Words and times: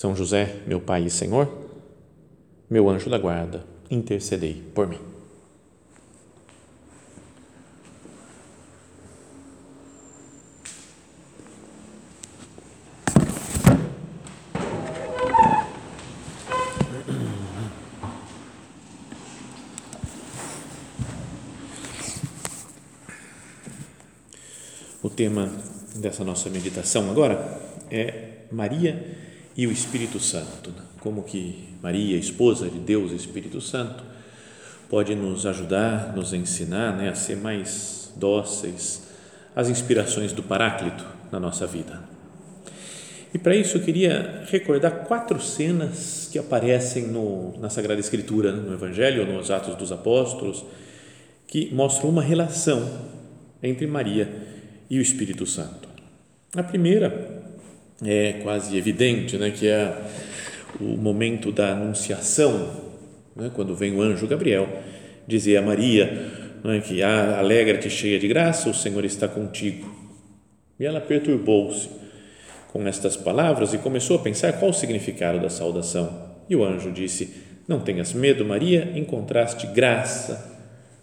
são 0.00 0.16
José, 0.16 0.62
meu 0.66 0.80
Pai 0.80 1.04
e 1.04 1.10
Senhor, 1.10 1.46
meu 2.70 2.88
anjo 2.88 3.10
da 3.10 3.18
guarda, 3.18 3.66
intercedei 3.90 4.54
por 4.74 4.86
mim. 4.86 4.98
O 25.02 25.10
tema 25.10 25.52
dessa 25.94 26.24
nossa 26.24 26.48
meditação 26.48 27.10
agora 27.10 27.60
é 27.90 28.46
Maria 28.50 29.28
e 29.60 29.66
o 29.66 29.70
Espírito 29.70 30.18
Santo. 30.18 30.70
Né? 30.70 30.82
Como 31.00 31.22
que 31.22 31.68
Maria, 31.82 32.16
esposa 32.16 32.66
de 32.70 32.78
Deus, 32.78 33.12
Espírito 33.12 33.60
Santo, 33.60 34.02
pode 34.88 35.14
nos 35.14 35.44
ajudar, 35.44 36.16
nos 36.16 36.32
ensinar 36.32 36.96
né, 36.96 37.10
a 37.10 37.14
ser 37.14 37.36
mais 37.36 38.10
dóceis 38.16 39.02
às 39.54 39.68
inspirações 39.68 40.32
do 40.32 40.42
Paráclito 40.42 41.04
na 41.30 41.38
nossa 41.38 41.66
vida. 41.66 42.02
E 43.34 43.38
para 43.38 43.54
isso 43.54 43.76
eu 43.76 43.82
queria 43.82 44.44
recordar 44.50 45.04
quatro 45.04 45.38
cenas 45.38 46.26
que 46.32 46.38
aparecem 46.38 47.08
no, 47.08 47.54
na 47.60 47.68
Sagrada 47.68 48.00
Escritura, 48.00 48.52
né, 48.52 48.62
no 48.66 48.72
Evangelho, 48.72 49.30
nos 49.30 49.50
Atos 49.50 49.74
dos 49.74 49.92
Apóstolos, 49.92 50.64
que 51.46 51.68
mostram 51.74 52.08
uma 52.08 52.22
relação 52.22 52.88
entre 53.62 53.86
Maria 53.86 54.26
e 54.88 54.98
o 54.98 55.02
Espírito 55.02 55.44
Santo. 55.44 55.86
A 56.56 56.62
primeira 56.62 57.39
é 58.04 58.34
quase 58.42 58.76
evidente, 58.76 59.36
né, 59.36 59.50
que 59.50 59.68
é 59.68 59.94
o 60.80 60.96
momento 60.96 61.52
da 61.52 61.72
anunciação, 61.72 62.70
né, 63.36 63.50
quando 63.54 63.74
vem 63.74 63.94
o 63.94 64.00
anjo 64.00 64.26
Gabriel 64.26 64.68
dizer 65.26 65.56
a 65.58 65.62
Maria 65.62 66.30
né, 66.64 66.80
que 66.80 67.02
ah, 67.02 67.38
alegra-te 67.38 67.88
cheia 67.88 68.18
de 68.18 68.28
graça, 68.28 68.68
o 68.68 68.74
Senhor 68.74 69.04
está 69.04 69.28
contigo. 69.28 69.88
E 70.78 70.84
ela 70.84 71.00
perturbou-se 71.00 71.88
com 72.72 72.86
estas 72.86 73.16
palavras 73.16 73.74
e 73.74 73.78
começou 73.78 74.16
a 74.16 74.22
pensar 74.22 74.52
qual 74.54 74.70
o 74.70 74.74
significado 74.74 75.40
da 75.40 75.50
saudação. 75.50 76.30
E 76.48 76.56
o 76.56 76.64
anjo 76.64 76.90
disse: 76.90 77.34
Não 77.68 77.80
tenhas 77.80 78.12
medo, 78.12 78.44
Maria, 78.44 78.92
encontraste 78.94 79.66
graça 79.66 80.58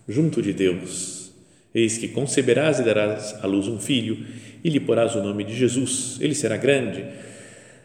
junto 0.07 0.41
de 0.41 0.53
Deus. 0.53 1.16
Eis 1.73 1.97
que 1.97 2.07
conceberás 2.07 2.79
e 2.79 2.83
darás 2.83 3.35
à 3.43 3.47
luz 3.47 3.67
um 3.67 3.79
filho 3.79 4.25
e 4.63 4.69
lhe 4.69 4.79
porás 4.79 5.15
o 5.15 5.23
nome 5.23 5.43
de 5.43 5.55
Jesus. 5.55 6.17
Ele 6.19 6.33
será 6.33 6.57
grande, 6.57 7.05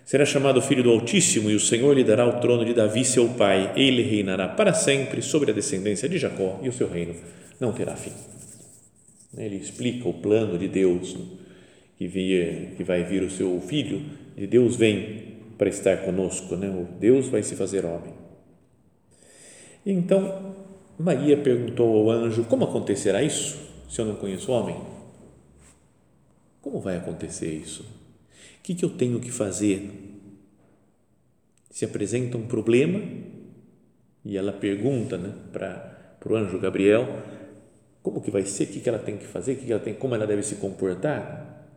será 0.05 0.25
chamado 0.25 0.63
Filho 0.63 0.83
do 0.83 0.91
Altíssimo 0.91 1.51
e 1.51 1.55
o 1.55 1.61
Senhor 1.61 1.95
lhe 1.95 2.05
dará 2.05 2.27
o 2.27 2.41
trono 2.41 2.65
de 2.65 2.73
Davi, 2.73 3.05
seu 3.05 3.29
pai. 3.31 3.73
Ele 3.77 4.03
reinará 4.03 4.49
para 4.49 4.73
sempre 4.73 5.21
sobre 5.21 5.51
a 5.51 5.55
descendência 5.55 6.09
de 6.09 6.19
Jacó 6.19 6.61
e 6.63 6.69
o 6.69 6.73
seu 6.73 6.89
reino 6.89 7.15
não 7.61 7.73
terá 7.73 7.95
fim. 7.97 8.13
Ele 9.37 9.57
explica 9.57 10.09
o 10.09 10.15
plano 10.15 10.59
de 10.59 10.69
Deus 10.69 11.17
que, 11.97 12.07
via, 12.07 12.73
que 12.77 12.85
vai 12.85 13.05
vir 13.05 13.23
o 13.23 13.31
seu 13.31 13.61
filho, 13.61 14.03
de 14.37 14.47
Deus 14.47 14.77
vem 14.77 15.33
para 15.57 15.69
estar 15.69 15.99
conosco, 15.99 16.57
né? 16.57 16.69
O 16.69 16.99
Deus 16.99 17.29
vai 17.29 17.43
se 17.43 17.55
fazer 17.55 17.85
homem. 17.85 18.13
Então 19.87 20.55
Maria 20.99 21.37
perguntou 21.37 21.97
ao 21.97 22.11
anjo: 22.11 22.45
Como 22.45 22.65
acontecerá 22.65 23.23
isso? 23.23 23.72
Se 23.93 24.01
eu 24.01 24.07
não 24.07 24.15
conheço 24.15 24.51
homem? 24.51 24.75
Como 26.63 26.81
vai 26.81 26.97
acontecer 26.97 27.53
isso? 27.53 27.83
O 27.83 28.63
que, 28.63 28.75
que 28.75 28.83
eu 28.83 28.89
tenho 28.89 29.21
que 29.21 29.31
fazer? 29.31 30.19
Se 31.71 31.85
apresenta 31.85 32.39
um 32.39 32.47
problema 32.47 33.03
e 34.25 34.39
ela 34.39 34.51
pergunta 34.51 35.19
né, 35.19 35.35
para 35.53 36.33
o 36.33 36.35
anjo 36.35 36.59
Gabriel 36.59 37.07
como 38.03 38.23
que 38.23 38.31
vai 38.31 38.47
ser, 38.47 38.65
o 38.65 38.67
que, 38.69 38.81
que 38.81 38.89
ela 38.89 38.99
tem 38.99 39.19
que 39.19 39.27
fazer, 39.27 39.57
que, 39.57 39.67
que 39.67 39.73
ela 39.73 39.83
tem, 39.83 39.93
como 39.93 40.15
ela 40.15 40.27
deve 40.27 40.43
se 40.43 40.55
comportar. 40.55 41.69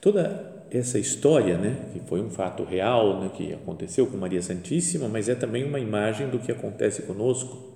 Toda 0.00 0.64
essa 0.68 0.98
história, 0.98 1.56
né, 1.58 1.90
que 1.92 2.00
foi 2.00 2.20
um 2.20 2.28
fato 2.28 2.64
real, 2.64 3.20
né, 3.20 3.30
que 3.36 3.52
aconteceu 3.52 4.04
com 4.08 4.16
Maria 4.16 4.42
Santíssima, 4.42 5.08
mas 5.08 5.28
é 5.28 5.36
também 5.36 5.62
uma 5.62 5.78
imagem 5.78 6.28
do 6.28 6.40
que 6.40 6.50
acontece 6.50 7.02
conosco 7.02 7.70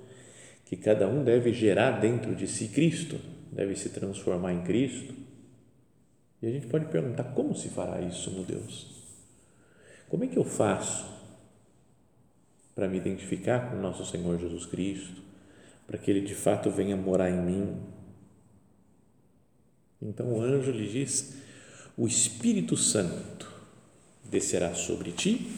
que 0.74 0.82
cada 0.82 1.06
um 1.06 1.22
deve 1.22 1.52
gerar 1.52 2.00
dentro 2.00 2.34
de 2.34 2.48
si 2.48 2.68
Cristo, 2.68 3.20
deve 3.52 3.76
se 3.76 3.90
transformar 3.90 4.52
em 4.52 4.62
Cristo. 4.62 5.14
E 6.42 6.46
a 6.46 6.50
gente 6.50 6.66
pode 6.66 6.86
perguntar: 6.86 7.24
como 7.34 7.54
se 7.54 7.68
fará 7.68 8.00
isso, 8.00 8.30
meu 8.32 8.44
Deus? 8.44 8.92
Como 10.08 10.24
é 10.24 10.26
que 10.26 10.36
eu 10.36 10.44
faço 10.44 11.06
para 12.74 12.88
me 12.88 12.96
identificar 12.96 13.70
com 13.70 13.76
o 13.76 13.80
nosso 13.80 14.04
Senhor 14.04 14.38
Jesus 14.38 14.66
Cristo, 14.66 15.22
para 15.86 15.96
que 15.96 16.10
Ele 16.10 16.20
de 16.20 16.34
fato 16.34 16.70
venha 16.70 16.96
morar 16.96 17.30
em 17.30 17.40
mim? 17.40 17.76
Então 20.02 20.32
o 20.32 20.42
anjo 20.42 20.72
lhe 20.72 20.88
diz: 20.88 21.36
o 21.96 22.06
Espírito 22.06 22.76
Santo 22.76 23.52
descerá 24.24 24.74
sobre 24.74 25.12
ti 25.12 25.52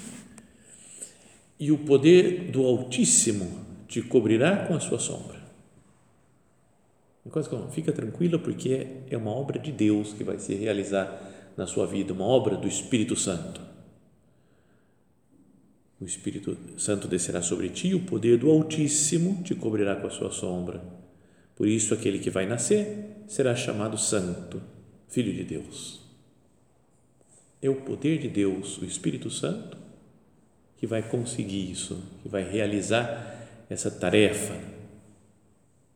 e 1.58 1.72
o 1.72 1.78
poder 1.78 2.50
do 2.50 2.62
Altíssimo 2.62 3.65
te 3.86 4.02
cobrirá 4.02 4.66
com 4.66 4.74
a 4.74 4.80
sua 4.80 4.98
sombra. 4.98 5.46
Fica 7.72 7.92
tranquila 7.92 8.38
porque 8.38 8.86
é 9.10 9.16
uma 9.16 9.30
obra 9.30 9.58
de 9.58 9.72
Deus 9.72 10.12
que 10.12 10.22
vai 10.22 10.38
se 10.38 10.54
realizar 10.54 11.52
na 11.56 11.66
sua 11.66 11.86
vida, 11.86 12.12
uma 12.12 12.24
obra 12.24 12.56
do 12.56 12.68
Espírito 12.68 13.16
Santo. 13.16 13.60
O 16.00 16.04
Espírito 16.04 16.56
Santo 16.76 17.08
descerá 17.08 17.40
sobre 17.40 17.70
ti, 17.70 17.94
o 17.94 18.04
poder 18.04 18.38
do 18.38 18.50
Altíssimo 18.50 19.42
te 19.42 19.54
cobrirá 19.54 19.96
com 19.96 20.06
a 20.06 20.10
sua 20.10 20.30
sombra. 20.30 20.84
Por 21.56 21.66
isso, 21.66 21.94
aquele 21.94 22.18
que 22.18 22.28
vai 22.28 22.46
nascer 22.46 23.22
será 23.26 23.56
chamado 23.56 23.96
Santo, 23.96 24.62
Filho 25.08 25.32
de 25.32 25.42
Deus. 25.42 26.02
É 27.62 27.70
o 27.70 27.76
poder 27.76 28.18
de 28.18 28.28
Deus, 28.28 28.76
o 28.78 28.84
Espírito 28.84 29.30
Santo, 29.30 29.78
que 30.76 30.86
vai 30.86 31.02
conseguir 31.02 31.70
isso, 31.70 31.98
que 32.22 32.28
vai 32.28 32.44
realizar 32.44 33.35
essa 33.68 33.90
tarefa 33.90 34.54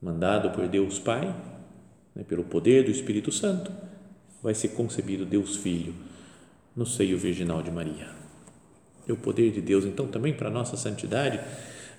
mandado 0.00 0.50
por 0.50 0.66
Deus 0.66 0.98
Pai, 0.98 1.34
né, 2.14 2.24
pelo 2.24 2.44
poder 2.44 2.84
do 2.84 2.90
Espírito 2.90 3.30
Santo, 3.30 3.70
vai 4.42 4.54
ser 4.54 4.68
concebido 4.68 5.24
Deus 5.24 5.56
Filho 5.56 5.94
no 6.74 6.86
seio 6.86 7.18
virginal 7.18 7.62
de 7.62 7.70
Maria. 7.70 8.08
É 9.06 9.12
o 9.12 9.16
poder 9.16 9.52
de 9.52 9.60
Deus, 9.60 9.84
então, 9.84 10.06
também 10.06 10.32
para 10.32 10.48
a 10.48 10.52
nossa 10.52 10.76
santidade, 10.76 11.38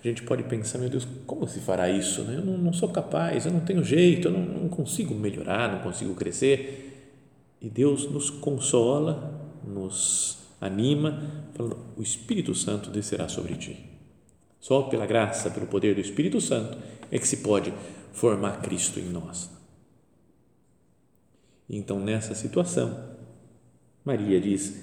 a 0.04 0.08
gente 0.08 0.24
pode 0.24 0.44
pensar, 0.44 0.80
meu 0.80 0.90
Deus, 0.90 1.08
como 1.28 1.48
se 1.48 1.60
fará 1.60 1.90
isso? 1.90 2.24
Né? 2.24 2.38
Eu 2.38 2.46
não, 2.46 2.58
não, 2.58 2.74
sou 2.74 2.90
capaz, 2.90 3.46
eu 3.46 3.52
não 3.52 3.60
tenho 3.60 3.84
jeito, 3.84 4.28
eu 4.28 4.32
não, 4.32 4.42
não 4.42 4.70
consigo 4.70 5.14
melhorar, 5.14 5.72
não 5.72 5.80
consigo 5.80 6.16
crescer. 6.16 6.88
E 7.62 7.70
Deus 7.70 8.10
nos 8.10 8.32
consola, 8.32 9.40
nos 9.64 10.40
anima, 10.60 11.22
falando: 11.54 11.78
o 11.96 12.02
Espírito 12.02 12.56
Santo 12.56 12.90
descerá 12.90 13.28
sobre 13.28 13.54
ti 13.56 13.91
só 14.62 14.84
pela 14.84 15.08
graça, 15.08 15.50
pelo 15.50 15.66
poder 15.66 15.96
do 15.96 16.02
Espírito 16.02 16.40
Santo 16.40 16.78
é 17.12 17.18
que 17.18 17.28
se 17.28 17.38
pode 17.38 17.74
formar 18.14 18.62
Cristo 18.62 19.00
em 19.00 19.10
nós. 19.10 19.50
Então, 21.68 22.00
nessa 22.00 22.36
situação, 22.36 23.18
Maria 24.06 24.40
diz: 24.40 24.78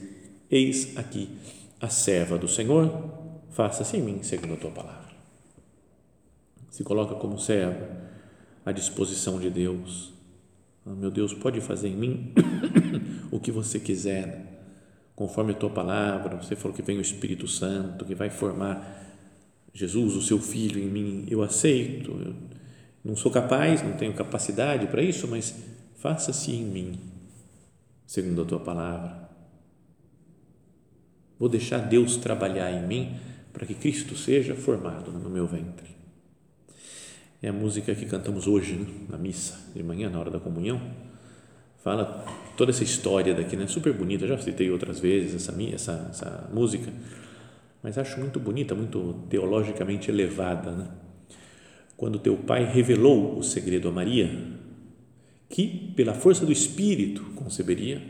Eis 0.51 0.97
aqui 0.97 1.31
a 1.81 1.89
serva 1.89 2.37
do 2.37 2.49
Senhor, 2.49 3.11
faça-se 3.51 3.97
em 3.97 4.03
mim 4.03 4.23
segundo 4.23 4.55
a 4.55 4.57
tua 4.57 4.71
palavra. 4.71 5.09
Se 6.71 6.83
coloca 6.83 7.15
como 7.15 7.39
serva 7.39 7.89
à 8.67 8.73
disposição 8.73 9.39
de 9.39 9.49
Deus. 9.49 10.13
Oh, 10.85 10.91
meu 10.91 11.11
Deus, 11.11 11.33
pode 11.35 11.61
fazer 11.61 11.89
em 11.89 11.97
mim 11.97 12.33
o 13.31 13.39
que 13.39 13.53
você 13.53 13.79
quiser, 13.79 14.65
conforme 15.15 15.53
a 15.53 15.57
tua 15.57 15.71
palavra. 15.71 16.37
Você 16.37 16.57
falou 16.57 16.77
que 16.77 16.83
vem 16.83 16.99
o 16.99 17.03
Espírito 17.03 17.47
Santo, 17.47 18.05
que 18.05 18.15
vai 18.15 18.31
formar 18.31 19.08
Jesus, 19.73 20.17
o 20.17 20.23
seu 20.23 20.39
filho 20.39 20.81
em 20.81 20.87
mim, 20.87 21.27
eu 21.29 21.43
aceito. 21.43 22.11
Eu 22.11 22.35
não 23.05 23.17
sou 23.17 23.31
capaz, 23.31 23.83
não 23.83 23.93
tenho 23.93 24.13
capacidade 24.13 24.87
para 24.87 25.03
isso, 25.03 25.29
mas 25.29 25.55
faça-se 25.97 26.51
em 26.53 26.65
mim, 26.65 27.01
segundo 28.07 28.43
a 28.43 28.45
tua 28.45 28.61
palavra. 28.61 29.29
Vou 31.39 31.49
deixar 31.49 31.79
Deus 31.79 32.17
trabalhar 32.17 32.73
em 32.73 32.87
mim 32.87 33.17
para 33.53 33.65
que 33.65 33.75
Cristo 33.75 34.17
seja 34.17 34.55
formado 34.55 35.13
no 35.13 35.31
meu 35.31 35.47
ventre. 35.47 35.97
É 37.41 37.49
a 37.49 37.53
música 37.53 37.95
que 37.95 38.07
cantamos 38.07 38.49
hoje 38.49 38.75
né? 38.75 38.87
na 39.09 39.17
missa 39.17 39.57
de 39.75 39.83
manhã, 39.83 40.11
na 40.11 40.19
hora 40.19 40.31
da 40.31 40.41
comunhão. 40.41 40.81
Fala 41.85 42.25
toda 42.57 42.73
essa 42.73 42.83
história 42.83 43.33
daqui, 43.33 43.57
né? 43.57 43.69
Super 43.69 43.93
bonita. 43.93 44.27
Já 44.27 44.37
citei 44.39 44.69
outras 44.71 44.99
vezes 44.99 45.35
essa, 45.35 45.63
essa, 45.63 46.09
essa 46.11 46.51
música, 46.53 46.93
mas 47.83 47.99
acho 47.99 48.19
muito 48.19 48.41
bonita, 48.41 48.75
muito 48.75 49.25
teologicamente 49.29 50.11
elevada, 50.11 50.73
né? 50.73 50.89
Quando 51.97 52.19
teu 52.19 52.37
pai 52.37 52.65
revelou 52.65 53.39
o 53.39 53.43
segredo 53.43 53.89
a 53.89 53.93
Maria, 53.93 54.31
que 55.49 55.93
pela 55.97 56.15
força 56.15 56.47
do 56.47 56.53
Espírito 56.53 57.23
conceberia, 57.35 58.01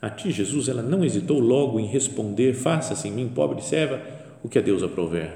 a 0.00 0.10
ti, 0.10 0.32
Jesus, 0.32 0.68
ela 0.68 0.82
não 0.82 1.04
hesitou 1.04 1.38
logo 1.38 1.78
em 1.78 1.86
responder: 1.86 2.54
Faça-se 2.54 3.06
em 3.06 3.12
mim, 3.12 3.28
pobre 3.28 3.62
serva, 3.62 4.02
o 4.42 4.48
que 4.48 4.58
a 4.58 4.62
Deus 4.62 4.82
aprover. 4.82 5.32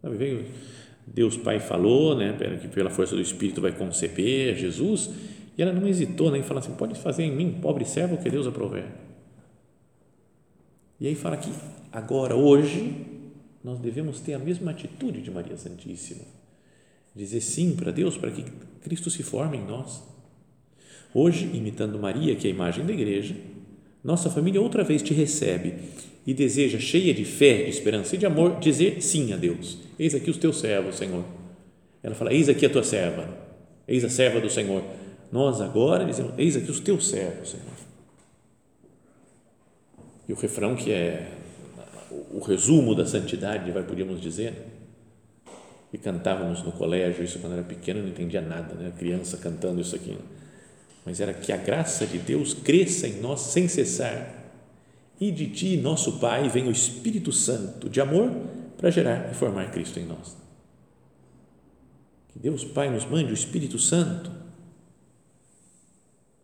Sabe, 0.00 0.46
Deus 1.06 1.36
Pai 1.36 1.60
falou, 1.60 2.16
né, 2.16 2.34
que 2.62 2.68
pela 2.68 2.88
força 2.88 3.14
do 3.14 3.20
Espírito 3.20 3.60
vai 3.60 3.72
conceber 3.72 4.56
Jesus, 4.56 5.10
e 5.56 5.62
ela 5.62 5.72
não 5.72 5.86
hesitou 5.86 6.30
nem 6.30 6.40
né, 6.40 6.46
falar 6.46 6.60
assim: 6.60 6.72
Pode 6.72 6.98
fazer 6.98 7.24
em 7.24 7.36
mim, 7.36 7.58
pobre 7.60 7.84
serva, 7.84 8.14
o 8.14 8.18
que 8.18 8.28
a 8.28 8.30
Deus 8.30 8.46
aprover. 8.46 8.86
E 10.98 11.06
aí 11.06 11.14
fala 11.14 11.36
que 11.36 11.50
agora, 11.94 12.34
hoje, 12.34 12.92
nós 13.62 13.78
devemos 13.78 14.20
ter 14.20 14.34
a 14.34 14.38
mesma 14.38 14.72
atitude 14.72 15.22
de 15.22 15.30
Maria 15.30 15.56
Santíssima, 15.56 16.22
dizer 17.14 17.40
sim 17.40 17.76
para 17.76 17.92
Deus, 17.92 18.18
para 18.18 18.32
que 18.32 18.44
Cristo 18.82 19.08
se 19.10 19.22
forme 19.22 19.58
em 19.58 19.64
nós. 19.64 20.02
Hoje, 21.14 21.48
imitando 21.54 21.96
Maria, 21.96 22.34
que 22.34 22.48
é 22.48 22.50
a 22.50 22.54
imagem 22.54 22.84
da 22.84 22.92
igreja, 22.92 23.36
nossa 24.02 24.28
família 24.28 24.60
outra 24.60 24.82
vez 24.82 25.02
te 25.02 25.14
recebe 25.14 25.74
e 26.26 26.34
deseja, 26.34 26.80
cheia 26.80 27.14
de 27.14 27.24
fé, 27.24 27.62
de 27.62 27.70
esperança 27.70 28.16
e 28.16 28.18
de 28.18 28.26
amor, 28.26 28.58
dizer 28.58 29.00
sim 29.00 29.32
a 29.32 29.36
Deus. 29.36 29.78
Eis 29.96 30.16
aqui 30.16 30.28
os 30.28 30.36
teus 30.36 30.58
servos, 30.58 30.96
Senhor. 30.96 31.24
Ela 32.02 32.16
fala: 32.16 32.32
Eis 32.32 32.48
aqui 32.48 32.66
a 32.66 32.70
tua 32.70 32.82
serva, 32.82 33.28
eis 33.86 34.04
a 34.04 34.08
serva 34.08 34.40
do 34.40 34.50
Senhor. 34.50 34.82
Nós 35.30 35.60
agora 35.60 36.04
dizemos: 36.04 36.32
Eis 36.36 36.56
aqui 36.56 36.70
os 36.70 36.80
teus 36.80 37.08
servos, 37.08 37.50
Senhor. 37.50 37.64
E 40.28 40.32
o 40.32 40.36
refrão, 40.36 40.74
que 40.74 40.90
é 40.90 41.30
o 42.30 42.40
resumo 42.40 42.94
da 42.94 43.06
santidade, 43.06 43.70
vai, 43.70 43.82
podíamos 43.82 44.20
dizer, 44.20 44.54
e 45.92 45.98
cantávamos 45.98 46.62
no 46.62 46.72
colégio, 46.72 47.24
isso 47.24 47.38
quando 47.38 47.52
era 47.54 47.62
pequeno, 47.62 48.02
não 48.02 48.08
entendia 48.08 48.40
nada, 48.40 48.74
né? 48.74 48.92
criança 48.98 49.36
cantando 49.36 49.80
isso 49.80 49.94
aqui. 49.94 50.10
Né? 50.10 50.18
mas 51.04 51.20
era 51.20 51.34
que 51.34 51.52
a 51.52 51.56
graça 51.56 52.06
de 52.06 52.18
Deus 52.18 52.54
cresça 52.54 53.06
em 53.06 53.20
nós 53.20 53.40
sem 53.40 53.68
cessar. 53.68 54.42
E 55.20 55.30
de 55.30 55.48
ti, 55.50 55.76
nosso 55.76 56.18
Pai, 56.18 56.48
vem 56.48 56.66
o 56.66 56.70
Espírito 56.70 57.30
Santo 57.30 57.88
de 57.88 58.00
amor 58.00 58.30
para 58.78 58.90
gerar 58.90 59.30
e 59.30 59.34
formar 59.34 59.70
Cristo 59.70 60.00
em 60.00 60.06
nós. 60.06 60.36
Que 62.28 62.38
Deus 62.38 62.64
Pai 62.64 62.90
nos 62.90 63.04
mande 63.04 63.30
o 63.30 63.34
Espírito 63.34 63.78
Santo 63.78 64.32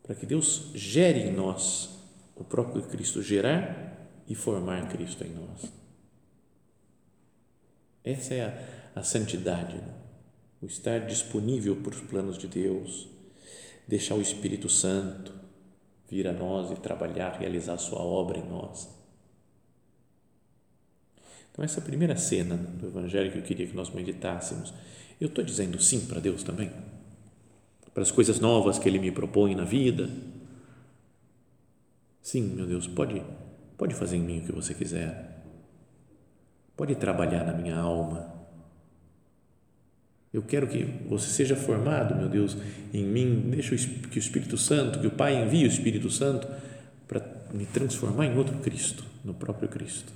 para 0.02 0.14
que 0.14 0.26
Deus 0.26 0.70
gere 0.74 1.20
em 1.20 1.32
nós 1.32 1.88
o 2.36 2.44
próprio 2.44 2.82
Cristo, 2.82 3.22
gerar 3.22 3.89
e 4.30 4.34
formar 4.34 4.88
Cristo 4.88 5.24
em 5.24 5.30
nós. 5.30 5.72
Essa 8.04 8.34
é 8.34 8.44
a, 8.94 9.00
a 9.00 9.02
santidade, 9.02 9.74
né? 9.76 9.94
o 10.62 10.66
estar 10.66 11.00
disponível 11.00 11.76
para 11.76 11.90
os 11.90 12.00
planos 12.00 12.38
de 12.38 12.46
Deus 12.46 13.08
deixar 13.88 14.14
o 14.14 14.22
Espírito 14.22 14.68
Santo 14.68 15.34
vir 16.08 16.28
a 16.28 16.32
nós 16.32 16.70
e 16.70 16.80
trabalhar, 16.80 17.38
realizar 17.38 17.76
sua 17.78 18.00
obra 18.00 18.38
em 18.38 18.48
nós. 18.48 18.88
Então, 21.50 21.64
essa 21.64 21.80
primeira 21.80 22.16
cena 22.16 22.56
do 22.56 22.86
Evangelho 22.86 23.32
que 23.32 23.38
eu 23.38 23.42
queria 23.42 23.66
que 23.66 23.74
nós 23.74 23.90
meditássemos, 23.90 24.72
eu 25.20 25.26
estou 25.26 25.42
dizendo 25.42 25.80
sim 25.82 26.06
para 26.06 26.20
Deus 26.20 26.44
também? 26.44 26.70
Para 27.92 28.04
as 28.04 28.12
coisas 28.12 28.38
novas 28.38 28.78
que 28.78 28.88
Ele 28.88 29.00
me 29.00 29.10
propõe 29.10 29.56
na 29.56 29.64
vida? 29.64 30.08
Sim, 32.22 32.42
meu 32.42 32.66
Deus, 32.66 32.86
pode, 32.86 33.20
pode 33.80 33.94
fazer 33.94 34.16
em 34.16 34.22
mim 34.28 34.38
o 34.40 34.42
que 34.44 34.52
você 34.52 34.74
quiser. 34.74 35.42
Pode 36.76 36.94
trabalhar 36.94 37.44
na 37.44 37.52
minha 37.52 37.76
alma 37.76 38.40
eu 40.32 40.42
quero 40.42 40.68
que 40.68 40.84
você 41.08 41.28
seja 41.28 41.56
formado, 41.56 42.14
meu 42.14 42.28
Deus, 42.28 42.56
em 42.94 43.04
mim. 43.04 43.50
Deixa 43.50 43.74
que 43.74 44.16
o 44.16 44.20
Espírito 44.20 44.56
Santo, 44.56 45.00
que 45.00 45.06
o 45.06 45.10
Pai 45.10 45.34
envie 45.42 45.64
o 45.64 45.66
Espírito 45.66 46.08
Santo 46.08 46.46
para 47.08 47.20
me 47.52 47.66
transformar 47.66 48.26
em 48.26 48.38
outro 48.38 48.56
Cristo, 48.58 49.04
no 49.24 49.34
próprio 49.34 49.68
Cristo. 49.68 50.12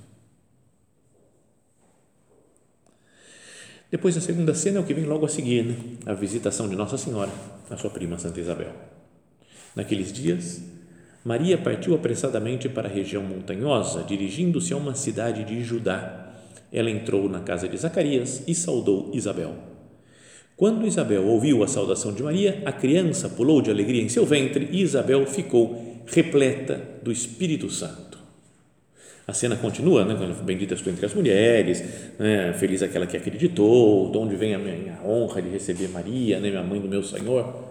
Depois, 3.91 4.15
a 4.15 4.21
segunda 4.21 4.53
cena 4.55 4.77
é 4.77 4.81
o 4.81 4.85
que 4.85 4.93
vem 4.93 5.03
logo 5.03 5.25
a 5.25 5.29
seguir, 5.29 5.65
né? 5.65 5.75
a 6.05 6.13
visitação 6.13 6.69
de 6.69 6.75
Nossa 6.77 6.97
Senhora, 6.97 7.31
a 7.69 7.75
sua 7.75 7.89
prima 7.89 8.17
Santa 8.17 8.39
Isabel. 8.39 8.73
Naqueles 9.75 10.13
dias, 10.13 10.61
Maria 11.25 11.57
partiu 11.57 11.95
apressadamente 11.95 12.69
para 12.69 12.87
a 12.87 12.91
região 12.91 13.23
montanhosa, 13.23 14.03
dirigindo-se 14.03 14.71
a 14.73 14.77
uma 14.77 14.93
cidade 14.93 15.43
de 15.43 15.63
Judá. 15.63 16.35
Ela 16.71 16.91
entrou 16.91 17.27
na 17.27 17.39
casa 17.39 17.67
de 17.67 17.75
Zacarias 17.75 18.43
e 18.47 18.53
saudou 18.53 19.09
Isabel. 19.11 19.55
Quando 20.55 20.85
Isabel 20.85 21.25
ouviu 21.25 21.63
a 21.63 21.67
saudação 21.67 22.13
de 22.13 22.21
Maria, 22.21 22.61
a 22.63 22.71
criança 22.71 23.27
pulou 23.27 23.59
de 23.59 23.71
alegria 23.71 24.03
em 24.03 24.07
seu 24.07 24.23
ventre 24.23 24.69
e 24.71 24.83
Isabel 24.83 25.25
ficou 25.25 26.03
repleta 26.05 26.79
do 27.01 27.11
Espírito 27.11 27.71
Santo. 27.71 28.19
A 29.27 29.33
cena 29.33 29.55
continua, 29.55 30.05
né? 30.05 30.15
Bendita 30.43 30.75
és 30.75 30.81
tu 30.81 30.91
entre 30.91 31.07
as 31.07 31.13
mulheres, 31.15 31.83
né? 32.19 32.53
feliz 32.53 32.83
aquela 32.83 33.07
que 33.07 33.17
acreditou, 33.17 34.11
de 34.11 34.17
onde 34.19 34.35
vem 34.35 34.53
a 34.53 34.59
minha 34.59 34.99
honra 35.03 35.41
de 35.41 35.49
receber 35.49 35.87
Maria, 35.87 36.39
né? 36.39 36.51
minha 36.51 36.61
mãe 36.61 36.79
do 36.79 36.87
meu 36.87 37.01
Senhor. 37.01 37.65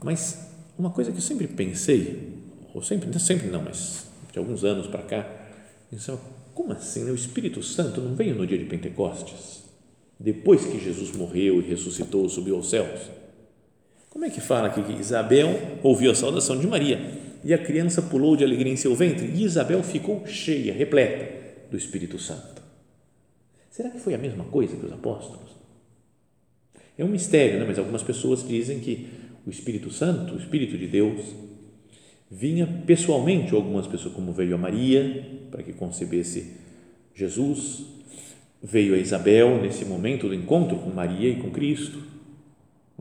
Mas 0.00 0.51
uma 0.78 0.90
coisa 0.90 1.10
que 1.10 1.18
eu 1.18 1.22
sempre 1.22 1.46
pensei, 1.46 2.38
ou 2.74 2.82
sempre, 2.82 3.18
sempre 3.18 3.48
não, 3.48 3.62
mas 3.62 4.06
de 4.32 4.38
alguns 4.38 4.64
anos 4.64 4.86
para 4.86 5.02
cá, 5.02 5.30
pensava, 5.90 6.20
como 6.54 6.72
assim? 6.72 7.08
O 7.10 7.14
Espírito 7.14 7.62
Santo 7.62 8.00
não 8.00 8.14
veio 8.14 8.34
no 8.34 8.46
dia 8.46 8.58
de 8.58 8.64
Pentecostes? 8.64 9.62
depois 10.22 10.64
que 10.64 10.78
Jesus 10.78 11.10
morreu 11.12 11.60
e 11.60 11.64
ressuscitou, 11.64 12.28
subiu 12.28 12.54
aos 12.54 12.70
céus. 12.70 13.10
Como 14.08 14.24
é 14.24 14.30
que 14.30 14.40
fala 14.40 14.68
aqui 14.68 14.82
que 14.82 14.92
Isabel 14.92 15.48
ouviu 15.82 16.12
a 16.12 16.14
saudação 16.14 16.58
de 16.58 16.66
Maria 16.66 17.00
e 17.42 17.52
a 17.52 17.58
criança 17.58 18.00
pulou 18.00 18.36
de 18.36 18.44
alegria 18.44 18.72
em 18.72 18.76
seu 18.76 18.94
ventre 18.94 19.26
e 19.26 19.42
Isabel 19.42 19.82
ficou 19.82 20.24
cheia, 20.26 20.72
repleta 20.72 21.28
do 21.70 21.76
Espírito 21.76 22.18
Santo? 22.18 22.62
Será 23.68 23.90
que 23.90 23.98
foi 23.98 24.14
a 24.14 24.18
mesma 24.18 24.44
coisa 24.44 24.76
que 24.76 24.86
os 24.86 24.92
apóstolos? 24.92 25.50
É 26.96 27.04
um 27.04 27.08
mistério, 27.08 27.58
né? 27.58 27.64
mas 27.66 27.78
algumas 27.78 28.02
pessoas 28.02 28.46
dizem 28.46 28.78
que 28.78 29.08
o 29.46 29.50
Espírito 29.50 29.90
Santo, 29.90 30.34
o 30.34 30.38
Espírito 30.38 30.76
de 30.78 30.86
Deus, 30.86 31.34
vinha 32.30 32.66
pessoalmente, 32.86 33.54
algumas 33.54 33.86
pessoas, 33.86 34.14
como 34.14 34.32
veio 34.32 34.54
a 34.54 34.58
Maria, 34.58 35.26
para 35.50 35.62
que 35.62 35.72
concebesse 35.72 36.56
Jesus, 37.14 37.84
veio 38.62 38.94
a 38.94 38.98
Isabel 38.98 39.60
nesse 39.60 39.84
momento 39.84 40.28
do 40.28 40.34
encontro 40.34 40.78
com 40.78 40.90
Maria 40.90 41.28
e 41.28 41.36
com 41.36 41.50
Cristo, 41.50 41.98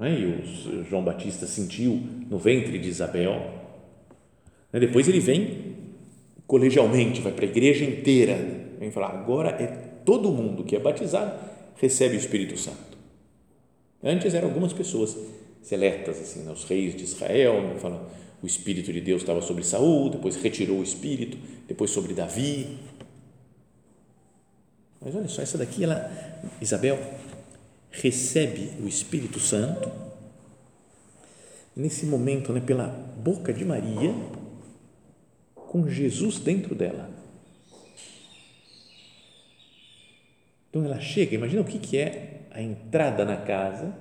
é? 0.01 0.13
e 0.13 0.25
o 0.25 0.83
João 0.83 1.03
Batista 1.03 1.45
sentiu 1.45 2.01
no 2.29 2.37
ventre 2.37 2.79
de 2.79 2.89
Isabel. 2.89 3.61
Depois 4.71 5.07
ele 5.07 5.19
vem 5.19 5.75
colegialmente, 6.47 7.21
vai 7.21 7.31
para 7.31 7.45
a 7.45 7.49
igreja 7.49 7.85
inteira, 7.85 8.35
vem 8.79 8.89
falar: 8.89 9.09
agora 9.09 9.49
é 9.49 9.67
todo 10.03 10.31
mundo 10.31 10.63
que 10.63 10.75
é 10.75 10.79
batizado 10.79 11.51
recebe 11.81 12.15
o 12.15 12.19
Espírito 12.19 12.57
Santo. 12.57 12.97
Antes 14.03 14.33
eram 14.33 14.47
algumas 14.49 14.73
pessoas 14.73 15.17
seletas, 15.61 16.19
assim, 16.19 16.41
né? 16.41 16.51
os 16.51 16.63
reis 16.63 16.95
de 16.95 17.03
Israel, 17.03 17.61
né? 17.61 17.99
o 18.41 18.47
Espírito 18.47 18.91
de 18.91 19.01
Deus 19.01 19.21
estava 19.21 19.41
sobre 19.41 19.63
Saul, 19.63 20.09
depois 20.09 20.35
retirou 20.35 20.79
o 20.79 20.83
Espírito, 20.83 21.37
depois 21.67 21.91
sobre 21.91 22.13
Davi, 22.13 22.79
mas 25.03 25.15
olha 25.15 25.27
só, 25.27 25.41
essa 25.41 25.57
daqui, 25.57 25.83
ela, 25.83 26.11
Isabel, 26.61 26.99
recebe 27.89 28.71
o 28.79 28.87
Espírito 28.87 29.39
Santo 29.39 29.91
nesse 31.75 32.05
momento, 32.05 32.53
né, 32.53 32.59
pela 32.59 32.87
boca 32.87 33.51
de 33.51 33.65
Maria, 33.65 34.13
com 35.55 35.89
Jesus 35.89 36.37
dentro 36.37 36.75
dela. 36.75 37.09
Então 40.69 40.85
ela 40.85 40.99
chega, 40.99 41.33
imagina 41.33 41.61
o 41.61 41.65
que, 41.65 41.79
que 41.79 41.97
é 41.97 42.41
a 42.51 42.61
entrada 42.61 43.25
na 43.25 43.37
casa 43.37 43.93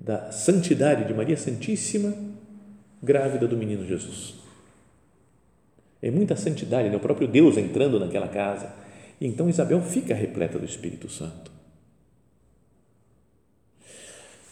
da 0.00 0.30
santidade 0.30 1.06
de 1.06 1.14
Maria 1.14 1.36
Santíssima, 1.36 2.14
grávida 3.02 3.46
do 3.46 3.56
menino 3.56 3.84
Jesus. 3.86 4.34
É 6.00 6.10
muita 6.10 6.36
santidade, 6.36 6.88
né? 6.88 6.96
o 6.96 7.00
próprio 7.00 7.26
Deus 7.26 7.56
entrando 7.56 7.98
naquela 7.98 8.28
casa 8.28 8.72
então 9.20 9.48
Isabel 9.48 9.82
fica 9.82 10.14
repleta 10.14 10.58
do 10.58 10.64
Espírito 10.64 11.08
Santo. 11.08 11.50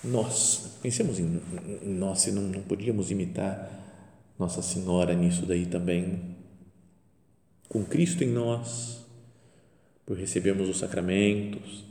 Nós, 0.03 0.79
pensemos 0.83 1.19
em, 1.19 1.41
em 1.83 1.95
nós, 1.95 2.21
se 2.21 2.33
não, 2.33 2.43
não 2.43 2.63
podíamos 2.63 3.11
imitar 3.11 3.71
Nossa 4.39 4.63
Senhora 4.63 5.15
nisso 5.15 5.47
daí 5.47 5.67
também. 5.67 6.37
com 7.69 7.85
Cristo 7.85 8.23
em 8.23 8.29
nós, 8.29 9.05
por 10.05 10.17
recebermos 10.17 10.69
os 10.69 10.79
sacramentos, 10.79 11.85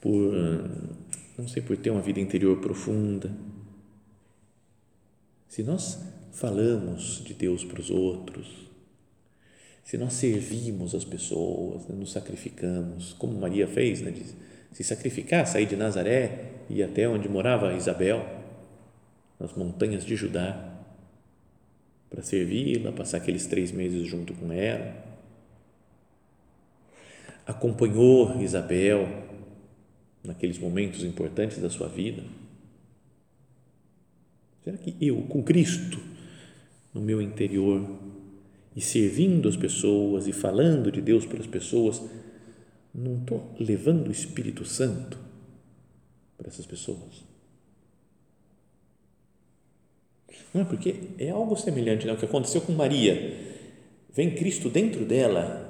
por, 0.00 0.34
não 1.40 1.48
sei, 1.48 1.62
por 1.62 1.76
ter 1.76 1.90
uma 1.90 2.02
vida 2.02 2.20
interior 2.20 2.60
profunda. 2.60 3.32
Se 5.48 5.62
nós 5.62 5.98
falamos 6.32 7.22
de 7.24 7.34
Deus 7.34 7.64
para 7.64 7.80
os 7.80 7.90
outros, 7.90 8.68
se 9.82 9.98
nós 9.98 10.12
servimos 10.12 10.94
as 10.94 11.04
pessoas, 11.04 11.86
né, 11.88 11.96
nos 11.96 12.12
sacrificamos, 12.12 13.14
como 13.14 13.38
Maria 13.38 13.66
fez, 13.66 14.00
né, 14.00 14.10
de 14.10 14.24
se 14.72 14.84
sacrificar, 14.84 15.46
sair 15.46 15.66
de 15.66 15.76
Nazaré 15.76 16.52
e 16.68 16.82
até 16.82 17.08
onde 17.08 17.28
morava 17.28 17.74
Isabel, 17.74 18.24
nas 19.38 19.54
montanhas 19.54 20.04
de 20.04 20.14
Judá, 20.14 20.78
para 22.08 22.22
servi-la, 22.22 22.92
passar 22.92 23.16
aqueles 23.16 23.46
três 23.46 23.72
meses 23.72 24.06
junto 24.06 24.34
com 24.34 24.52
ela. 24.52 24.94
Acompanhou 27.46 28.40
Isabel 28.40 29.29
naqueles 30.24 30.58
momentos 30.58 31.02
importantes 31.02 31.58
da 31.58 31.70
sua 31.70 31.88
vida. 31.88 32.22
Será 34.62 34.76
que 34.76 34.94
eu, 35.00 35.22
com 35.22 35.42
Cristo 35.42 35.98
no 36.92 37.00
meu 37.00 37.22
interior, 37.22 37.88
e 38.74 38.80
servindo 38.80 39.48
as 39.48 39.56
pessoas 39.56 40.26
e 40.26 40.32
falando 40.32 40.92
de 40.92 41.00
Deus 41.00 41.24
para 41.24 41.40
as 41.40 41.46
pessoas, 41.46 42.02
não 42.94 43.18
estou 43.18 43.54
levando 43.58 44.08
o 44.08 44.12
Espírito 44.12 44.64
Santo 44.64 45.18
para 46.36 46.48
essas 46.48 46.66
pessoas? 46.66 47.24
Não 50.52 50.62
é 50.62 50.64
porque 50.64 50.94
é 51.18 51.30
algo 51.30 51.56
semelhante 51.56 52.08
ao 52.08 52.14
né? 52.14 52.20
que 52.20 52.26
aconteceu 52.26 52.60
com 52.60 52.72
Maria. 52.72 53.36
Vem 54.12 54.34
Cristo 54.34 54.68
dentro 54.68 55.04
dela 55.04 55.66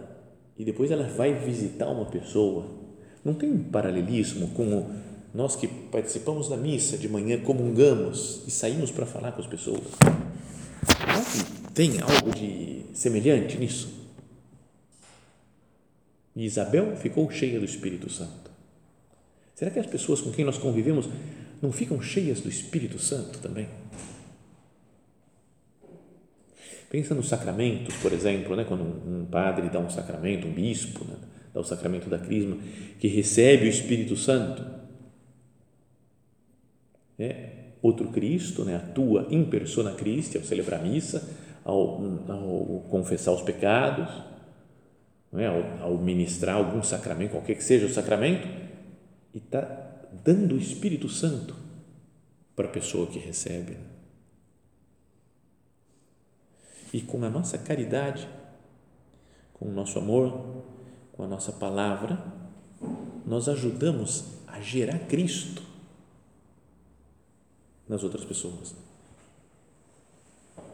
e 0.58 0.64
depois 0.64 0.90
ela 0.90 1.06
vai 1.06 1.34
visitar 1.34 1.90
uma 1.90 2.06
pessoa. 2.06 2.79
Não 3.24 3.34
tem 3.34 3.50
um 3.50 3.62
paralelismo 3.64 4.48
com 4.48 4.90
nós 5.34 5.54
que 5.54 5.68
participamos 5.68 6.48
da 6.48 6.56
missa 6.56 6.96
de 6.96 7.08
manhã, 7.08 7.40
comungamos 7.40 8.42
e 8.46 8.50
saímos 8.50 8.90
para 8.90 9.06
falar 9.06 9.32
com 9.32 9.40
as 9.40 9.46
pessoas? 9.46 9.82
Não 11.06 11.24
que 11.24 11.72
tem 11.72 12.00
algo 12.00 12.30
de 12.34 12.84
semelhante 12.94 13.58
nisso? 13.58 14.00
E 16.34 16.44
Isabel 16.44 16.96
ficou 16.96 17.30
cheia 17.30 17.58
do 17.58 17.64
Espírito 17.64 18.10
Santo. 18.10 18.50
Será 19.54 19.70
que 19.70 19.78
as 19.78 19.86
pessoas 19.86 20.20
com 20.20 20.32
quem 20.32 20.44
nós 20.44 20.56
convivemos 20.56 21.08
não 21.60 21.70
ficam 21.70 22.00
cheias 22.00 22.40
do 22.40 22.48
Espírito 22.48 22.98
Santo 22.98 23.38
também? 23.40 23.68
Pensa 26.88 27.14
nos 27.14 27.28
sacramentos, 27.28 27.94
por 27.96 28.12
exemplo, 28.12 28.56
né? 28.56 28.64
quando 28.64 28.82
um 28.82 29.26
padre 29.26 29.68
dá 29.68 29.78
um 29.78 29.90
sacramento, 29.90 30.48
um 30.48 30.52
bispo 30.52 31.04
né? 31.04 31.14
Dá 31.52 31.60
o 31.60 31.64
sacramento 31.64 32.08
da 32.08 32.18
crisma, 32.18 32.56
que 32.98 33.08
recebe 33.08 33.66
o 33.66 33.68
Espírito 33.68 34.16
Santo. 34.16 34.64
É 37.18 37.60
outro 37.82 38.08
Cristo, 38.08 38.64
né? 38.64 38.76
atua 38.76 39.26
em 39.30 39.44
persona 39.44 39.92
Christi 39.92 40.36
ao 40.36 40.44
celebrar 40.44 40.80
a 40.80 40.82
missa, 40.82 41.28
ao, 41.64 42.02
ao 42.28 42.86
confessar 42.90 43.32
os 43.32 43.42
pecados, 43.42 44.08
é? 45.34 45.46
ao, 45.46 45.82
ao 45.82 45.98
ministrar 45.98 46.56
algum 46.56 46.82
sacramento, 46.82 47.32
qualquer 47.32 47.54
que 47.54 47.64
seja 47.64 47.86
o 47.86 47.90
sacramento, 47.90 48.46
e 49.34 49.38
está 49.38 49.62
dando 50.24 50.54
o 50.54 50.58
Espírito 50.58 51.08
Santo 51.08 51.54
para 52.54 52.66
a 52.66 52.70
pessoa 52.70 53.06
que 53.06 53.18
recebe 53.18 53.76
e 56.92 57.00
com 57.00 57.22
a 57.24 57.30
nossa 57.30 57.56
caridade, 57.58 58.28
com 59.54 59.66
o 59.66 59.72
nosso 59.72 59.98
amor, 59.98 60.64
com 61.20 61.24
a 61.26 61.28
nossa 61.28 61.52
palavra, 61.52 62.18
nós 63.26 63.46
ajudamos 63.46 64.24
a 64.46 64.58
gerar 64.58 65.00
Cristo 65.00 65.62
nas 67.86 68.02
outras 68.02 68.24
pessoas. 68.24 68.74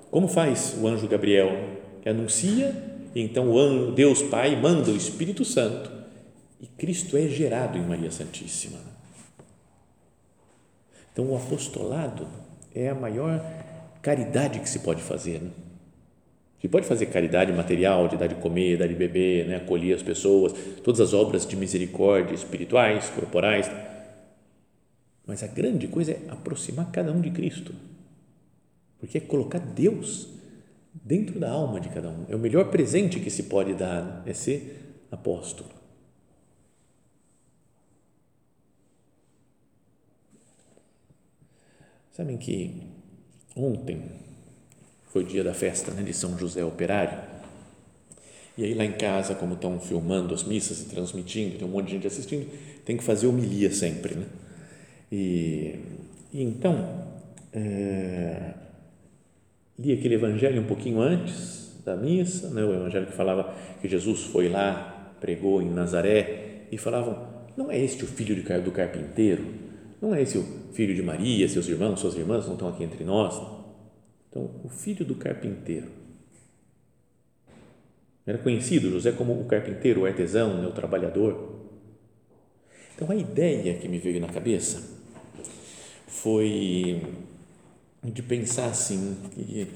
Como 0.09 0.29
faz 0.29 0.77
o 0.81 0.87
anjo 0.87 1.09
Gabriel, 1.09 1.49
que 2.01 2.09
anuncia, 2.09 2.71
e 3.13 3.23
então 3.23 3.53
o 3.53 3.91
Deus 3.91 4.23
Pai 4.23 4.55
manda 4.55 4.93
o 4.93 4.97
Espírito 4.97 5.45
Santo 5.45 5.91
e 6.61 6.69
Cristo 6.69 7.17
é 7.17 7.27
gerado 7.27 7.77
em 7.77 7.85
Maria 7.85 8.13
Santíssima. 8.13 8.79
Então 11.13 11.29
o 11.29 11.37
apostolado 11.37 12.29
é 12.73 12.89
a 12.89 12.95
maior 12.95 13.45
caridade 14.01 14.61
que 14.61 14.69
se 14.69 14.79
pode 14.79 15.03
fazer. 15.03 15.43
Né? 15.43 15.51
Que 16.67 16.69
pode 16.69 16.85
fazer 16.85 17.07
caridade 17.07 17.53
material, 17.53 18.09
de 18.09 18.17
dar 18.17 18.27
de 18.27 18.35
comer, 18.35 18.77
dar 18.77 18.89
de 18.89 18.95
beber, 18.95 19.47
né? 19.47 19.55
acolher 19.55 19.95
as 19.95 20.03
pessoas, 20.03 20.53
todas 20.83 21.01
as 21.01 21.15
obras 21.15 21.47
de 21.47 21.55
misericórdia 21.55 22.35
espirituais, 22.35 23.09
corporais. 23.11 23.71
Mas 25.25 25.45
a 25.45 25.47
grande 25.47 25.87
coisa 25.87 26.11
é 26.11 26.21
aproximar 26.29 26.91
cada 26.91 27.13
um 27.13 27.21
de 27.21 27.31
Cristo, 27.31 27.73
porque 28.99 29.19
é 29.19 29.21
colocar 29.21 29.61
Deus 29.61 30.29
dentro 30.93 31.39
da 31.39 31.53
alma 31.53 31.81
de 31.81 31.89
cada 31.89 32.09
um. 32.09 32.27
É 32.29 32.35
o 32.35 32.39
melhor 32.39 32.69
presente 32.69 33.21
que 33.21 33.31
se 33.31 33.45
pode 33.45 33.73
dar, 33.73 34.25
é 34.27 34.33
ser 34.33 35.07
apóstolo. 35.13 35.71
Sabem 42.11 42.37
que 42.37 42.83
ontem 43.55 44.26
foi 45.17 45.23
o 45.23 45.27
dia 45.27 45.43
da 45.43 45.55
festa 45.55 45.91
né, 45.93 46.03
de 46.03 46.13
São 46.13 46.37
José 46.37 46.63
Operário. 46.63 47.19
E 48.59 48.65
aí 48.65 48.75
lá 48.75 48.85
em 48.85 48.93
casa, 48.93 49.35
como 49.35 49.55
estão 49.55 49.81
filmando 49.81 50.35
as 50.35 50.45
missas 50.45 50.83
e 50.83 50.85
transmitindo, 50.91 51.57
tem 51.57 51.67
um 51.67 51.71
monte 51.71 51.87
de 51.87 51.93
gente 51.93 52.07
assistindo, 52.07 52.47
tem 52.85 52.99
que 52.99 53.03
fazer 53.03 53.27
homilia 53.27 53.73
sempre, 53.73 54.15
né? 54.15 54.27
E, 55.11 55.77
e 56.35 56.43
então, 56.43 57.07
é, 57.51 58.53
li 59.79 59.95
aquele 59.95 60.17
evangelho 60.17 60.61
um 60.61 60.67
pouquinho 60.67 61.01
antes 61.01 61.81
da 61.83 61.97
missa, 61.97 62.51
né? 62.51 62.63
o 62.63 62.75
evangelho 62.75 63.07
que 63.07 63.15
falava 63.15 63.55
que 63.81 63.89
Jesus 63.89 64.25
foi 64.25 64.51
lá, 64.51 65.15
pregou 65.19 65.63
em 65.63 65.71
Nazaré, 65.71 66.67
e 66.71 66.77
falavam, 66.77 67.27
não 67.57 67.71
é 67.71 67.79
este 67.83 68.05
o 68.05 68.07
filho 68.07 68.37
do 68.63 68.71
carpinteiro? 68.71 69.47
Não 70.03 70.15
é 70.15 70.21
esse 70.21 70.37
o 70.37 70.45
filho 70.75 70.95
de 70.95 71.03
Maria, 71.03 71.49
seus 71.49 71.69
irmãos, 71.69 72.01
suas 72.01 72.17
irmãs 72.17 72.45
não 72.45 72.53
estão 72.53 72.69
aqui 72.69 72.85
entre 72.85 73.03
nós? 73.03 73.56
Então, 74.37 74.51
o 74.63 74.69
filho 74.69 75.03
do 75.03 75.15
carpinteiro. 75.15 75.89
Era 78.27 78.37
conhecido 78.37 78.91
José 78.91 79.13
como 79.13 79.33
o 79.33 79.47
carpinteiro, 79.47 80.03
o 80.03 80.05
artesão, 80.05 80.61
né, 80.61 80.67
o 80.67 80.73
trabalhador. 80.73 81.55
Então, 82.95 83.11
a 83.11 83.17
ideia 83.17 83.79
que 83.79 83.89
me 83.89 83.99
veio 83.99 84.21
na 84.21 84.29
cabeça 84.29 84.83
foi 86.07 87.01
de 88.05 88.23
pensar 88.23 88.67
assim, 88.67 89.17
que 89.31 89.69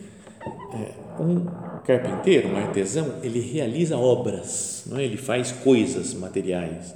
é, 0.75 1.23
um 1.23 1.47
carpinteiro, 1.83 2.49
um 2.49 2.57
artesão, 2.57 3.21
ele 3.23 3.41
realiza 3.41 3.97
obras, 3.97 4.85
não 4.87 4.99
é? 4.99 5.05
ele 5.05 5.17
faz 5.17 5.53
coisas 5.53 6.13
materiais 6.13 6.95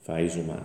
faz 0.00 0.36
uma, 0.36 0.58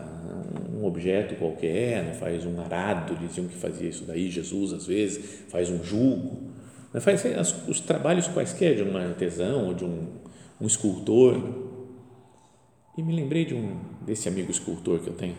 um 0.73 0.85
objeto 0.85 1.35
qualquer, 1.35 2.15
faz 2.15 2.45
um 2.45 2.59
arado, 2.61 3.15
diziam 3.15 3.47
que 3.47 3.55
fazia 3.55 3.89
isso 3.89 4.05
daí, 4.05 4.29
Jesus 4.29 4.73
às 4.73 4.87
vezes, 4.87 5.43
faz 5.49 5.69
um 5.69 5.83
jugo, 5.83 6.51
né? 6.93 6.99
faz 6.99 7.25
as, 7.25 7.67
os 7.67 7.79
trabalhos 7.79 8.27
quaisquer 8.27 8.75
de 8.75 8.83
um 8.83 8.95
artesão 8.95 9.67
ou 9.67 9.73
de 9.73 9.83
um, 9.83 10.07
um 10.59 10.65
escultor. 10.65 11.41
E 12.97 13.03
me 13.03 13.13
lembrei 13.13 13.43
de 13.43 13.53
um 13.53 13.77
desse 14.05 14.29
amigo 14.29 14.49
escultor 14.49 14.99
que 14.99 15.09
eu 15.09 15.13
tenho, 15.13 15.35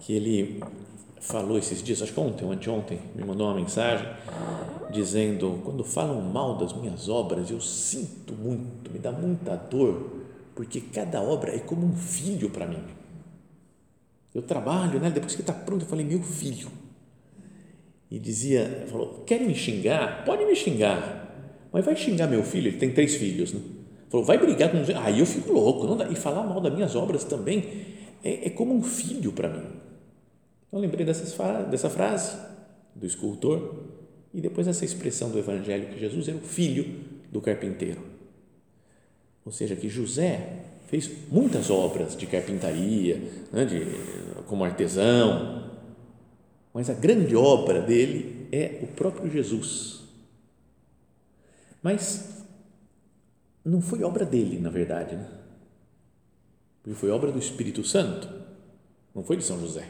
que 0.00 0.12
ele 0.12 0.60
falou 1.20 1.56
esses 1.56 1.80
dias, 1.80 2.02
acho 2.02 2.12
que 2.12 2.18
ontem 2.18 2.44
ou 2.44 2.50
anteontem, 2.50 2.98
me 3.14 3.24
mandou 3.24 3.46
uma 3.46 3.54
mensagem 3.54 4.08
dizendo: 4.90 5.60
quando 5.64 5.84
falam 5.84 6.20
mal 6.20 6.56
das 6.58 6.72
minhas 6.72 7.08
obras, 7.08 7.48
eu 7.48 7.60
sinto 7.60 8.34
muito, 8.34 8.90
me 8.90 8.98
dá 8.98 9.12
muita 9.12 9.54
dor 9.54 10.21
porque 10.62 10.80
cada 10.80 11.20
obra 11.20 11.52
é 11.52 11.58
como 11.58 11.84
um 11.84 11.92
filho 11.92 12.48
para 12.48 12.68
mim. 12.68 12.78
Eu 14.32 14.42
trabalho, 14.42 15.00
né? 15.00 15.10
depois 15.10 15.34
que 15.34 15.40
está 15.40 15.52
pronto, 15.52 15.82
eu 15.84 15.88
falei, 15.88 16.06
meu 16.06 16.22
filho. 16.22 16.68
E 18.08 18.16
dizia, 18.16 18.86
falou, 18.88 19.24
quer 19.26 19.40
me 19.40 19.56
xingar? 19.56 20.24
Pode 20.24 20.44
me 20.44 20.54
xingar, 20.54 21.66
mas 21.72 21.84
vai 21.84 21.96
xingar 21.96 22.28
meu 22.28 22.44
filho, 22.44 22.68
ele 22.68 22.76
tem 22.76 22.92
três 22.92 23.16
filhos, 23.16 23.52
né? 23.52 23.60
Falou, 24.08 24.24
vai 24.24 24.38
brigar 24.38 24.70
com 24.70 24.76
Aí 24.76 24.86
ah, 24.94 25.10
eu 25.10 25.26
fico 25.26 25.52
louco, 25.52 25.84
não 25.84 25.96
dá. 25.96 26.08
e 26.08 26.14
falar 26.14 26.44
mal 26.44 26.60
das 26.60 26.72
minhas 26.72 26.94
obras 26.94 27.24
também 27.24 27.86
é, 28.22 28.46
é 28.46 28.50
como 28.50 28.72
um 28.72 28.84
filho 28.84 29.32
para 29.32 29.48
mim. 29.48 29.66
Eu 30.70 30.78
lembrei 30.78 31.04
dessas, 31.04 31.36
dessa 31.72 31.90
frase 31.90 32.38
do 32.94 33.04
escultor 33.04 33.82
e 34.32 34.40
depois 34.40 34.68
essa 34.68 34.84
expressão 34.84 35.28
do 35.28 35.40
Evangelho 35.40 35.88
que 35.88 35.98
Jesus 35.98 36.28
era 36.28 36.36
o 36.36 36.40
filho 36.40 37.00
do 37.32 37.40
carpinteiro. 37.40 38.11
Ou 39.44 39.52
seja, 39.52 39.74
que 39.74 39.88
José 39.88 40.64
fez 40.86 41.10
muitas 41.30 41.70
obras 41.70 42.16
de 42.16 42.26
carpintaria, 42.26 43.16
né, 43.52 43.64
de, 43.64 43.80
como 44.46 44.64
artesão, 44.64 45.70
mas 46.72 46.88
a 46.88 46.94
grande 46.94 47.34
obra 47.34 47.80
dele 47.80 48.48
é 48.52 48.80
o 48.82 48.86
próprio 48.86 49.30
Jesus. 49.30 50.02
Mas 51.82 52.44
não 53.64 53.80
foi 53.80 54.02
obra 54.02 54.24
dele, 54.24 54.58
na 54.58 54.70
verdade, 54.70 55.16
né? 55.16 55.28
Porque 56.82 56.98
foi 56.98 57.10
obra 57.10 57.30
do 57.30 57.38
Espírito 57.38 57.84
Santo, 57.84 58.28
não 59.14 59.22
foi 59.22 59.36
de 59.36 59.44
São 59.44 59.60
José. 59.60 59.86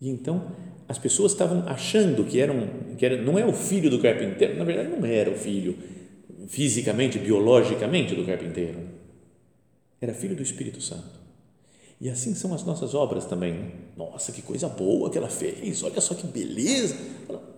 E 0.00 0.08
então 0.08 0.50
as 0.88 0.98
pessoas 0.98 1.32
estavam 1.32 1.66
achando 1.68 2.24
que, 2.24 2.40
eram, 2.40 2.68
que 2.98 3.06
era, 3.06 3.22
não 3.22 3.38
é 3.38 3.46
o 3.46 3.52
filho 3.52 3.88
do 3.88 4.00
carpinteiro, 4.00 4.58
na 4.58 4.64
verdade 4.64 4.88
não 4.88 5.06
era 5.06 5.30
o 5.30 5.36
filho 5.36 5.78
fisicamente, 6.48 7.18
biologicamente 7.18 8.14
do 8.14 8.24
carpinteiro, 8.24 8.78
era 10.00 10.12
filho 10.12 10.34
do 10.34 10.42
Espírito 10.42 10.80
Santo. 10.80 11.22
E 12.00 12.08
assim 12.08 12.34
são 12.34 12.52
as 12.52 12.64
nossas 12.64 12.94
obras 12.94 13.24
também. 13.26 13.52
Né? 13.52 13.70
Nossa, 13.96 14.32
que 14.32 14.42
coisa 14.42 14.68
boa 14.68 15.08
que 15.08 15.16
ela 15.16 15.28
fez, 15.28 15.82
olha 15.82 16.00
só 16.00 16.14
que 16.14 16.26
beleza. 16.26 16.96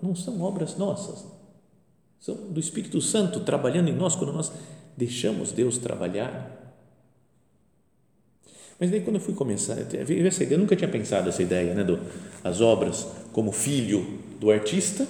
Não 0.02 0.14
são 0.14 0.40
obras 0.42 0.76
nossas, 0.76 1.24
são 2.20 2.34
do 2.50 2.60
Espírito 2.60 3.00
Santo 3.00 3.40
trabalhando 3.40 3.88
em 3.88 3.94
nós 3.94 4.14
quando 4.14 4.32
nós 4.32 4.52
deixamos 4.96 5.50
Deus 5.50 5.78
trabalhar 5.78 6.64
mas 8.78 8.90
daí 8.90 9.00
quando 9.00 9.16
eu 9.16 9.22
fui 9.22 9.34
começar, 9.34 9.74
veio 9.74 10.26
essa 10.26 10.42
ideia, 10.42 10.56
eu 10.56 10.60
nunca 10.60 10.74
tinha 10.74 10.90
pensado 10.90 11.28
essa 11.28 11.42
ideia, 11.42 11.74
né, 11.74 11.84
do 11.84 11.98
as 12.42 12.60
obras 12.60 13.06
como 13.32 13.52
filho 13.52 14.18
do 14.40 14.50
artista 14.50 15.06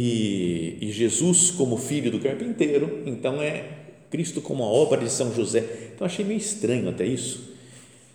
e, 0.00 0.78
e 0.80 0.92
Jesus 0.92 1.50
como 1.50 1.76
filho 1.76 2.08
do 2.08 2.20
carpinteiro, 2.20 3.02
então 3.04 3.42
é 3.42 3.64
Cristo 4.08 4.40
como 4.40 4.62
a 4.62 4.66
obra 4.66 5.00
de 5.00 5.10
São 5.10 5.34
José. 5.34 5.90
Então 5.92 6.06
achei 6.06 6.24
meio 6.24 6.38
estranho 6.38 6.88
até 6.88 7.04
isso. 7.04 7.52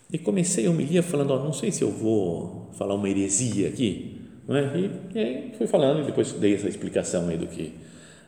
E 0.10 0.18
comecei 0.18 0.66
a 0.66 0.70
homilia 0.70 1.04
falando, 1.04 1.32
ó, 1.32 1.44
não 1.44 1.52
sei 1.52 1.74
se 1.74 1.82
eu 1.82 1.92
vou 1.92 2.70
falar 2.78 2.96
uma 2.96 3.10
heresia 3.10 3.68
aqui, 3.68 4.22
não 4.48 4.56
é? 4.56 4.72
E, 4.78 4.92
e 5.14 5.20
aí 5.20 5.52
fui 5.58 5.68
falando 5.68 6.04
e 6.04 6.06
depois 6.06 6.32
dei 6.32 6.56
essa 6.56 6.70
explicação 6.70 7.28
aí 7.28 7.38
do 7.38 7.48
que 7.48 7.74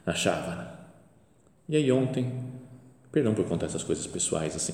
achava. 0.06 0.56
Né? 0.56 0.68
E 1.70 1.78
aí 1.78 1.92
ontem, 1.94 2.30
perdão 3.10 3.34
por 3.34 3.46
contar 3.46 3.68
essas 3.68 3.84
coisas 3.84 4.06
pessoais 4.06 4.54
assim, 4.54 4.74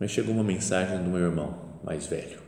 mas 0.00 0.10
chegou 0.10 0.32
uma 0.34 0.44
mensagem 0.44 1.04
do 1.04 1.10
meu 1.10 1.20
irmão 1.20 1.54
mais 1.84 2.06
velho. 2.06 2.38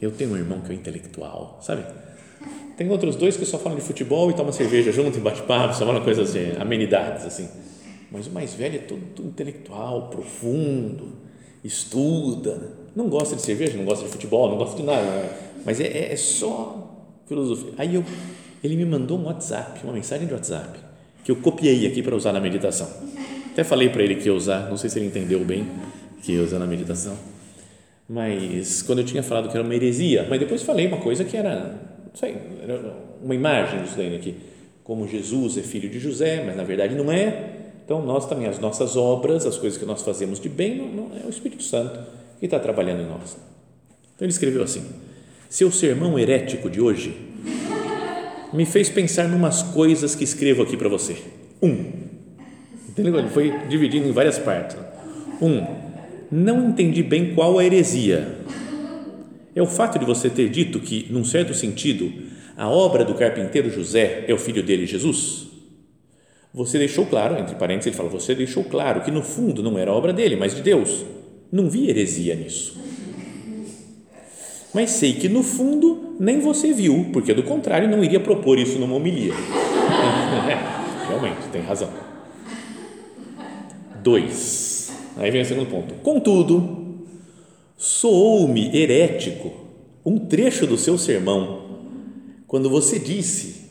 Eu 0.00 0.10
tenho 0.10 0.32
um 0.32 0.36
irmão 0.36 0.60
que 0.60 0.70
é 0.70 0.74
intelectual, 0.74 1.58
sabe? 1.62 1.84
Tem 2.78 2.88
outros 2.88 3.14
dois 3.14 3.36
que 3.36 3.44
só 3.44 3.58
falam 3.58 3.76
de 3.76 3.84
futebol 3.84 4.30
e 4.30 4.34
tomam 4.34 4.52
cerveja 4.52 4.90
junto 4.90 5.18
e 5.18 5.20
bate-papo, 5.20 5.74
só 5.74 5.84
falam 5.84 6.02
coisas 6.02 6.30
assim, 6.30 6.52
amenidades 6.58 7.26
assim. 7.26 7.48
Mas 8.10 8.26
o 8.26 8.30
mais 8.30 8.54
velho 8.54 8.76
é 8.76 8.78
todo, 8.78 9.02
intelectual, 9.22 10.08
profundo, 10.08 11.12
estuda, 11.62 12.72
não 12.96 13.10
gosta 13.10 13.36
de 13.36 13.42
cerveja, 13.42 13.76
não 13.76 13.84
gosta 13.84 14.06
de 14.06 14.10
futebol, 14.10 14.48
não 14.48 14.56
gosta 14.56 14.76
de 14.76 14.82
nada, 14.82 15.30
mas 15.66 15.78
é, 15.78 16.10
é 16.10 16.16
só 16.16 17.04
filosofia. 17.26 17.74
Aí 17.76 17.96
eu, 17.96 18.04
ele 18.64 18.76
me 18.76 18.86
mandou 18.86 19.18
um 19.18 19.26
WhatsApp, 19.26 19.80
uma 19.84 19.92
mensagem 19.92 20.26
de 20.26 20.32
WhatsApp, 20.32 20.78
que 21.22 21.30
eu 21.30 21.36
copiei 21.36 21.86
aqui 21.86 22.02
para 22.02 22.16
usar 22.16 22.32
na 22.32 22.40
meditação 22.40 22.88
até 23.58 23.64
falei 23.64 23.88
para 23.88 24.04
ele 24.04 24.14
que 24.14 24.28
ia 24.28 24.32
usar, 24.32 24.70
não 24.70 24.76
sei 24.76 24.88
se 24.88 25.00
ele 25.00 25.06
entendeu 25.06 25.44
bem 25.44 25.66
que 26.22 26.30
ia 26.30 26.42
usar 26.44 26.60
na 26.60 26.66
meditação, 26.66 27.16
mas 28.08 28.82
quando 28.82 29.00
eu 29.00 29.04
tinha 29.04 29.20
falado 29.20 29.48
que 29.48 29.56
era 29.56 29.64
uma 29.64 29.74
heresia, 29.74 30.24
mas 30.30 30.38
depois 30.38 30.62
falei 30.62 30.86
uma 30.86 30.98
coisa 30.98 31.24
que 31.24 31.36
era, 31.36 31.74
não 32.10 32.16
sei, 32.16 32.36
uma 33.22 33.34
imagem 33.34 33.82
disso 33.82 33.96
daí 33.96 34.14
aqui, 34.16 34.36
como 34.84 35.06
Jesus 35.06 35.56
é 35.56 35.62
filho 35.62 35.88
de 35.88 35.98
José, 35.98 36.42
mas 36.44 36.56
na 36.56 36.64
verdade 36.64 36.94
não 36.94 37.10
é. 37.12 37.56
Então 37.84 38.04
nós 38.04 38.26
também, 38.26 38.46
as 38.46 38.58
nossas 38.58 38.96
obras, 38.96 39.46
as 39.46 39.56
coisas 39.56 39.78
que 39.78 39.84
nós 39.84 40.02
fazemos 40.02 40.40
de 40.40 40.48
bem, 40.48 40.76
não, 40.76 41.08
não 41.08 41.16
é 41.16 41.26
o 41.26 41.30
Espírito 41.30 41.62
Santo 41.62 41.98
que 42.38 42.46
está 42.46 42.58
trabalhando 42.58 43.02
em 43.02 43.06
nós. 43.06 43.36
Então 44.14 44.26
ele 44.26 44.32
escreveu 44.32 44.62
assim: 44.62 44.84
Seu 45.48 45.70
sermão 45.70 46.18
herético 46.18 46.68
de 46.68 46.80
hoje 46.80 47.16
me 48.52 48.64
fez 48.64 48.88
pensar 48.88 49.28
numas 49.28 49.62
coisas 49.62 50.14
que 50.14 50.24
escrevo 50.24 50.62
aqui 50.62 50.76
para 50.76 50.88
você. 50.88 51.16
Um, 51.62 52.08
Entendeu? 52.98 53.16
Ele 53.16 53.28
foi 53.28 53.52
dividindo 53.68 54.08
em 54.08 54.12
várias 54.12 54.38
partes. 54.38 54.76
Um, 55.40 55.64
não 56.32 56.70
entendi 56.70 57.02
bem 57.02 57.32
qual 57.32 57.56
a 57.58 57.64
heresia. 57.64 58.38
É 59.58 59.62
o 59.62 59.66
fato 59.66 59.98
de 59.98 60.04
você 60.04 60.30
ter 60.30 60.48
dito 60.48 60.78
que, 60.78 61.08
num 61.10 61.24
certo 61.24 61.52
sentido, 61.52 62.12
a 62.56 62.68
obra 62.68 63.04
do 63.04 63.12
carpinteiro 63.12 63.68
José 63.68 64.24
é 64.28 64.32
o 64.32 64.38
filho 64.38 64.62
dele, 64.62 64.86
Jesus? 64.86 65.48
Você 66.54 66.78
deixou 66.78 67.04
claro, 67.04 67.36
entre 67.36 67.56
parênteses, 67.56 67.88
ele 67.88 67.96
fala, 67.96 68.08
você 68.08 68.36
deixou 68.36 68.62
claro 68.62 69.00
que 69.00 69.10
no 69.10 69.20
fundo 69.20 69.60
não 69.60 69.76
era 69.76 69.92
obra 69.92 70.12
dele, 70.12 70.36
mas 70.36 70.54
de 70.54 70.62
Deus. 70.62 71.04
Não 71.50 71.68
vi 71.68 71.90
heresia 71.90 72.36
nisso. 72.36 72.80
Mas 74.72 74.90
sei 74.90 75.14
que 75.14 75.28
no 75.28 75.42
fundo 75.42 76.14
nem 76.20 76.38
você 76.38 76.72
viu, 76.72 77.10
porque 77.12 77.34
do 77.34 77.42
contrário 77.42 77.88
não 77.88 78.04
iria 78.04 78.20
propor 78.20 78.60
isso 78.60 78.78
numa 78.78 78.94
homilia. 78.94 79.34
Realmente, 81.08 81.48
tem 81.50 81.62
razão. 81.62 81.90
2. 84.04 84.92
Aí 85.16 85.32
vem 85.32 85.42
o 85.42 85.44
segundo 85.44 85.68
ponto. 85.68 85.94
Contudo, 85.94 86.87
soou-me 87.78 88.76
herético 88.76 89.52
um 90.04 90.18
trecho 90.18 90.66
do 90.66 90.76
seu 90.76 90.98
sermão 90.98 91.68
quando 92.46 92.68
você 92.68 92.98
disse: 92.98 93.68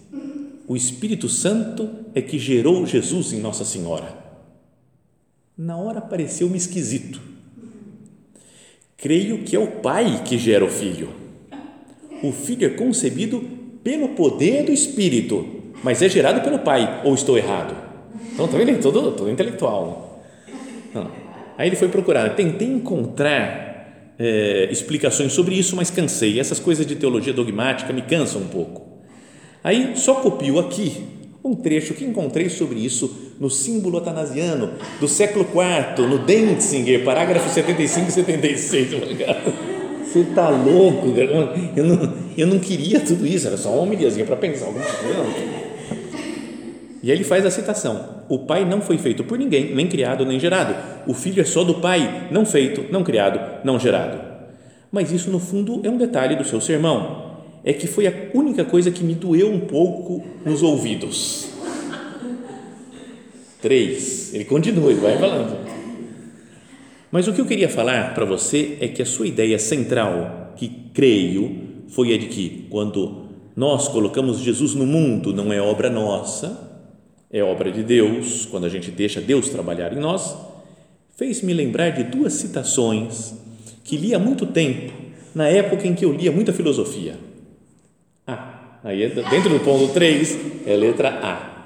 O 0.65 0.76
Espírito 0.78 1.28
Santo 1.28 1.89
é 2.15 2.22
que 2.22 2.39
gerou 2.39 2.86
Jesus 2.86 3.34
em 3.34 3.39
Nossa 3.39 3.65
Senhora. 3.65 4.26
Na 5.58 5.76
hora 5.78 6.00
pareceu-me 6.00 6.58
esquisito. 6.58 7.20
Creio 8.96 9.43
que 9.43 9.56
é 9.56 9.60
o 9.60 9.80
Pai 9.82 10.24
que 10.24 10.38
gera 10.38 10.63
o 10.63 10.70
Filho. 10.70 11.10
O 12.24 12.32
Filho 12.32 12.65
é 12.65 12.70
concebido 12.70 13.41
pelo 13.84 14.10
poder 14.10 14.63
do 14.63 14.72
Espírito, 14.72 15.46
mas 15.84 16.02
é 16.02 16.10
gerado 16.10 16.41
pelo 16.41 16.60
Pai, 16.60 17.02
ou 17.04 17.13
estou 17.13 17.38
errado? 17.38 17.76
Então, 18.34 18.48
também 18.48 18.74
tá 18.76 18.82
todo, 18.82 19.12
todo 19.12 19.30
intelectual. 19.30 20.24
Não. 20.93 21.12
Aí 21.58 21.70
ele 21.70 21.76
foi 21.76 21.88
procurar, 21.89 22.36
tentei 22.36 22.67
encontrar 22.67 23.66
é, 24.19 24.67
explicações 24.71 25.34
sobre 25.34 25.56
isso, 25.56 25.75
mas 25.75 25.89
cansei. 25.89 26.39
Essas 26.39 26.60
coisas 26.60 26.86
de 26.86 26.95
teologia 26.95 27.34
dogmática 27.34 27.93
me 27.93 28.01
cansam 28.01 28.41
um 28.41 28.47
pouco. 28.47 28.88
Aí 29.63 29.93
só 29.95 30.15
copio 30.15 30.60
aqui 30.60 31.17
um 31.43 31.56
trecho 31.56 31.93
que 31.93 32.03
encontrei 32.03 32.49
sobre 32.49 32.80
isso 32.80 33.34
no 33.39 33.49
símbolo 33.49 33.97
atanasiano 33.97 34.71
do 34.99 35.08
século 35.08 35.45
IV, 35.45 36.06
no 36.08 36.19
Denzinger, 36.19 37.03
parágrafo 37.03 37.49
75 37.49 38.10
e 38.10 38.12
76. 38.12 38.88
Você 40.03 40.19
está 40.19 40.49
louco? 40.49 41.08
Eu 41.75 41.84
não, 41.84 42.13
eu 42.38 42.47
não 42.47 42.60
queria 42.60 42.99
tudo 42.99 43.25
isso, 43.25 43.47
era 43.47 43.58
só 43.58 43.69
uma 43.69 43.84
humilhazinha 43.84 44.25
para 44.25 44.36
pensar 44.36 44.65
alguma 44.65 44.86
coisa. 44.86 45.57
E 47.08 47.12
aí 47.12 47.15
ele 47.15 47.24
faz 47.24 47.46
a 47.46 47.50
citação: 47.50 48.26
O 48.28 48.39
Pai 48.39 48.65
não 48.65 48.82
foi 48.82 48.98
feito 48.98 49.24
por 49.24 49.39
ninguém, 49.39 49.74
nem 49.74 49.88
criado, 49.88 50.26
nem 50.26 50.38
gerado. 50.38 50.76
O 51.08 51.13
Filho 51.13 51.39
é 51.39 51.46
só 51.46 51.63
do 51.63 51.76
Pai, 51.76 52.28
não 52.32 52.46
feito, 52.46 52.84
não 52.91 53.02
criado, 53.02 53.39
não 53.63 53.80
gerado. 53.80 54.20
Mas 54.91 55.10
isso, 55.10 55.32
no 55.32 55.39
fundo, 55.39 55.80
é 55.86 55.89
um 55.89 55.98
detalhe 55.98 56.36
do 56.36 56.43
seu 56.43 56.60
sermão. 56.60 57.38
É 57.63 57.72
que 57.72 57.88
foi 57.88 58.08
a 58.08 58.13
única 58.34 58.65
coisa 58.65 58.91
que 58.91 59.06
me 59.06 59.15
doeu 59.15 59.50
um 59.50 59.62
pouco 59.62 60.22
nos 60.46 60.62
ouvidos. 60.62 61.48
Três. 63.62 64.34
Ele 64.34 64.43
continua, 64.43 64.91
ele 64.91 65.00
vai 65.00 65.17
falando. 65.17 65.65
Mas 67.10 67.26
o 67.26 67.32
que 67.32 67.39
eu 67.39 67.46
queria 67.46 67.70
falar 67.70 68.13
para 68.15 68.26
você 68.26 68.78
é 68.82 68.88
que 68.89 69.02
a 69.02 69.06
sua 69.06 69.28
ideia 69.28 69.58
central, 69.58 70.52
que 70.58 70.89
creio, 70.93 71.86
foi 71.88 72.13
a 72.13 72.17
de 72.17 72.26
que 72.26 72.67
quando 72.70 73.28
nós 73.56 73.88
colocamos 73.88 74.39
Jesus 74.39 74.76
no 74.76 74.86
mundo, 74.86 75.34
não 75.34 75.54
é 75.54 75.62
obra 75.62 75.89
nossa, 75.89 76.66
é 77.38 77.43
obra 77.43 77.71
de 77.71 77.84
Deus, 77.84 78.45
quando 78.45 78.65
a 78.65 78.69
gente 78.69 78.89
deixa 78.89 79.21
Deus 79.21 79.50
trabalhar 79.50 79.93
em 79.93 80.00
nós, 80.00 80.36
fez-me 81.15 81.54
lembrar 81.54 81.91
de 81.91 82.04
duas 82.04 82.34
citações 82.34 83.34
que 83.84 83.97
li 83.97 84.13
há 84.13 84.19
muito 84.19 84.45
tempo, 84.45 84.93
na 85.34 85.47
época 85.47 85.88
em 85.88 85.93
que 85.93 86.04
eu 86.04 86.12
lia 86.12 86.32
muita 86.32 86.52
filosofia. 86.52 87.15
Ah, 88.26 88.80
aí 88.84 89.04
é 89.04 89.10
dentro 89.10 89.50
do 89.50 89.60
ponto 89.60 89.93
3 89.93 90.38
é 90.65 90.73
a 90.73 90.78
letra 90.78 91.10
A. 91.10 91.58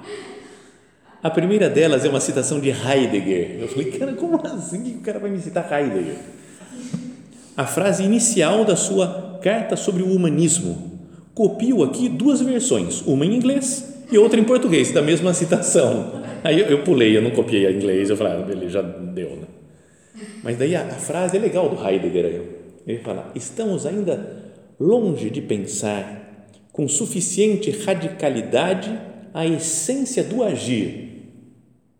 A 1.22 1.30
primeira 1.30 1.68
delas 1.70 2.04
é 2.04 2.08
uma 2.08 2.20
citação 2.20 2.60
de 2.60 2.70
Heidegger. 2.70 3.58
Eu 3.60 3.68
falei, 3.68 3.92
cara, 3.92 4.12
como 4.12 4.40
assim 4.44 4.82
que 4.82 4.90
o 4.90 5.00
cara 5.00 5.18
vai 5.18 5.30
me 5.30 5.40
citar 5.40 5.70
Heidegger? 5.72 6.16
A 7.56 7.66
frase 7.66 8.02
inicial 8.02 8.64
da 8.64 8.76
sua 8.76 9.38
Carta 9.42 9.76
sobre 9.76 10.02
o 10.02 10.12
Humanismo. 10.12 11.00
Copio 11.34 11.82
aqui 11.82 12.08
duas 12.08 12.40
versões, 12.40 13.02
uma 13.02 13.26
em 13.26 13.34
inglês 13.34 13.91
e 14.12 14.18
outra 14.18 14.38
em 14.38 14.44
português, 14.44 14.92
da 14.92 15.00
mesma 15.00 15.32
citação. 15.32 16.22
Aí 16.44 16.60
eu, 16.60 16.66
eu 16.66 16.84
pulei, 16.84 17.16
eu 17.16 17.22
não 17.22 17.30
copiei 17.30 17.66
a 17.66 17.72
inglês, 17.72 18.10
eu 18.10 18.16
falei, 18.16 18.34
ah, 18.34 18.42
beleza, 18.42 18.70
já 18.70 18.82
deu. 18.82 19.30
Né? 19.30 19.46
Mas 20.42 20.58
daí 20.58 20.76
a, 20.76 20.82
a 20.82 20.94
frase 20.94 21.36
é 21.36 21.40
legal 21.40 21.68
do 21.68 21.82
Heidegger. 21.82 22.26
Aí. 22.26 22.62
Ele 22.86 22.98
fala: 22.98 23.30
estamos 23.34 23.86
ainda 23.86 24.52
longe 24.78 25.30
de 25.30 25.40
pensar 25.40 26.46
com 26.72 26.88
suficiente 26.88 27.70
radicalidade 27.70 28.98
a 29.32 29.46
essência 29.46 30.22
do 30.22 30.42
agir. 30.42 31.10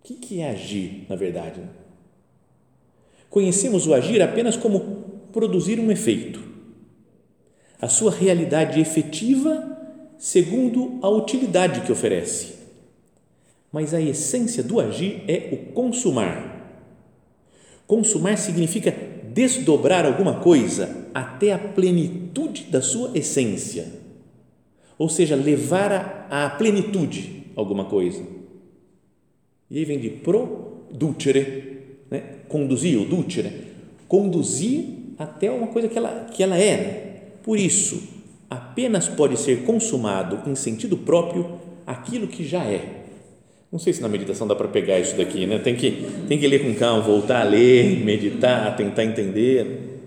O 0.00 0.02
que, 0.02 0.14
que 0.14 0.40
é 0.40 0.50
agir, 0.50 1.06
na 1.08 1.16
verdade? 1.16 1.60
Conhecemos 3.30 3.86
o 3.86 3.94
agir 3.94 4.20
apenas 4.20 4.56
como 4.56 4.80
produzir 5.32 5.78
um 5.78 5.90
efeito. 5.90 6.42
A 7.80 7.88
sua 7.88 8.10
realidade 8.10 8.80
efetiva 8.80 9.81
segundo 10.22 11.00
a 11.02 11.08
utilidade 11.08 11.80
que 11.80 11.90
oferece. 11.90 12.52
mas 13.72 13.92
a 13.92 14.00
essência 14.00 14.62
do 14.62 14.78
agir 14.78 15.24
é 15.26 15.48
o 15.50 15.72
consumar. 15.72 16.78
Consumar 17.88 18.36
significa 18.38 18.94
desdobrar 19.32 20.06
alguma 20.06 20.38
coisa 20.38 21.08
até 21.12 21.52
a 21.52 21.58
plenitude 21.58 22.64
da 22.64 22.80
sua 22.80 23.10
essência, 23.18 23.94
ou 24.96 25.08
seja, 25.08 25.34
levar 25.34 26.28
à 26.30 26.50
plenitude 26.50 27.46
alguma 27.56 27.86
coisa. 27.86 28.22
E 29.68 29.78
aí 29.78 29.84
vem 29.84 29.98
de 29.98 30.10
producere, 30.10 31.78
né? 32.08 32.20
conduzir, 32.46 33.00
o 33.00 33.06
ducere, 33.06 33.72
conduzir 34.06 34.84
até 35.18 35.50
uma 35.50 35.66
coisa 35.68 35.88
que 35.88 35.98
ela, 35.98 36.26
que 36.26 36.42
ela 36.42 36.56
é. 36.56 36.76
Né? 36.76 36.92
Por 37.42 37.58
isso, 37.58 38.21
apenas 38.52 39.08
pode 39.08 39.38
ser 39.38 39.62
consumado 39.62 40.38
em 40.46 40.54
sentido 40.54 40.94
próprio 40.94 41.58
aquilo 41.86 42.26
que 42.26 42.44
já 42.46 42.62
é. 42.64 43.04
Não 43.72 43.78
sei 43.78 43.94
se 43.94 44.02
na 44.02 44.08
meditação 44.08 44.46
dá 44.46 44.54
para 44.54 44.68
pegar 44.68 45.00
isso 45.00 45.16
daqui, 45.16 45.46
né? 45.46 45.58
Tem 45.58 45.74
que, 45.74 46.06
tem 46.28 46.38
que 46.38 46.46
ler 46.46 46.62
com 46.62 46.74
calma, 46.74 47.00
voltar 47.00 47.40
a 47.40 47.44
ler, 47.44 48.04
meditar, 48.04 48.76
tentar 48.76 49.04
entender. 49.04 50.00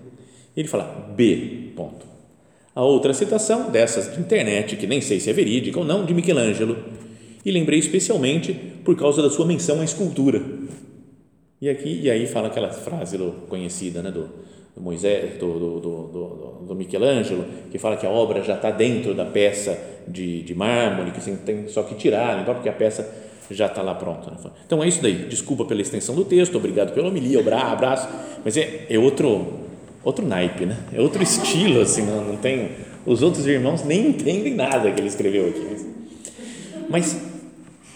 Ele 0.56 0.68
fala 0.68 0.84
B, 1.16 1.72
ponto. 1.76 2.06
A 2.76 2.84
outra 2.84 3.16
citação, 3.16 3.72
dessas 3.72 4.14
de 4.14 4.22
internet, 4.22 4.76
que 4.76 4.86
nem 4.86 5.02
sei 5.02 5.20
se 5.20 5.28
é 5.32 5.34
verídica 5.34 5.80
ou 5.80 5.86
não, 5.86 6.06
de 6.06 6.14
Michelangelo. 6.14 6.78
E 7.44 7.50
lembrei 7.50 7.80
especialmente 7.80 8.54
por 8.84 8.96
causa 8.96 9.24
da 9.24 9.30
sua 9.32 9.48
menção 9.48 9.82
à 9.82 9.84
escultura. 9.84 10.40
E 11.60 11.68
aqui, 11.68 12.02
e 12.04 12.12
aí 12.12 12.28
fala 12.28 12.50
aquela 12.50 12.70
frase 12.70 13.18
conhecida, 13.50 14.04
né, 14.04 14.12
do, 14.12 14.30
do 14.76 14.82
Moisés, 14.82 15.38
do, 15.40 15.54
do, 15.54 15.80
do, 15.80 16.66
do, 16.68 16.76
Michelangelo, 16.76 17.46
que 17.72 17.78
fala 17.78 17.96
que 17.96 18.06
a 18.06 18.10
obra 18.10 18.44
já 18.44 18.56
está 18.56 18.72
dentro 18.72 19.14
da 19.14 19.24
peça 19.24 19.80
de, 20.06 20.42
de 20.42 20.54
mármore, 20.54 21.12
que 21.12 21.20
assim, 21.20 21.38
tem 21.38 21.68
só 21.68 21.84
que 21.84 21.96
tirar, 21.96 22.42
então, 22.42 22.54
porque 22.54 22.68
a 22.68 22.74
peça 22.74 23.10
já 23.50 23.68
está 23.68 23.82
lá 23.82 23.96
pronto. 23.96 24.30
Né? 24.30 24.38
Então 24.66 24.84
é 24.84 24.88
isso 24.88 25.02
daí. 25.02 25.26
Desculpa 25.30 25.64
pela 25.64 25.82
extensão 25.82 26.14
do 26.14 26.26
texto, 26.26 26.58
obrigado 26.58 26.94
pela 26.94 27.08
homilia, 27.08 27.40
abraço, 27.40 28.10
mas 28.44 28.58
é, 28.58 28.86
é 28.90 29.00
outro 29.00 29.64
outro 30.04 30.26
naipe, 30.26 30.66
né? 30.66 30.78
É 30.94 31.02
outro 31.02 31.22
estilo, 31.24 31.82
assim, 31.82 32.04
não, 32.04 32.24
não 32.24 32.38
tem. 32.38 32.72
Os 33.06 33.22
outros 33.22 33.46
irmãos 33.48 33.84
nem 33.84 34.10
entendem 34.10 34.54
nada 34.54 34.92
que 34.92 35.00
ele 35.00 35.08
escreveu 35.08 35.48
aqui. 35.48 35.96
Mas 36.90 37.20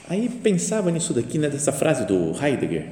aí 0.07 0.29
pensava 0.29 0.89
nisso 0.91 1.13
daqui, 1.13 1.37
né, 1.37 1.49
dessa 1.49 1.71
frase 1.71 2.05
do 2.05 2.33
Heidegger, 2.41 2.87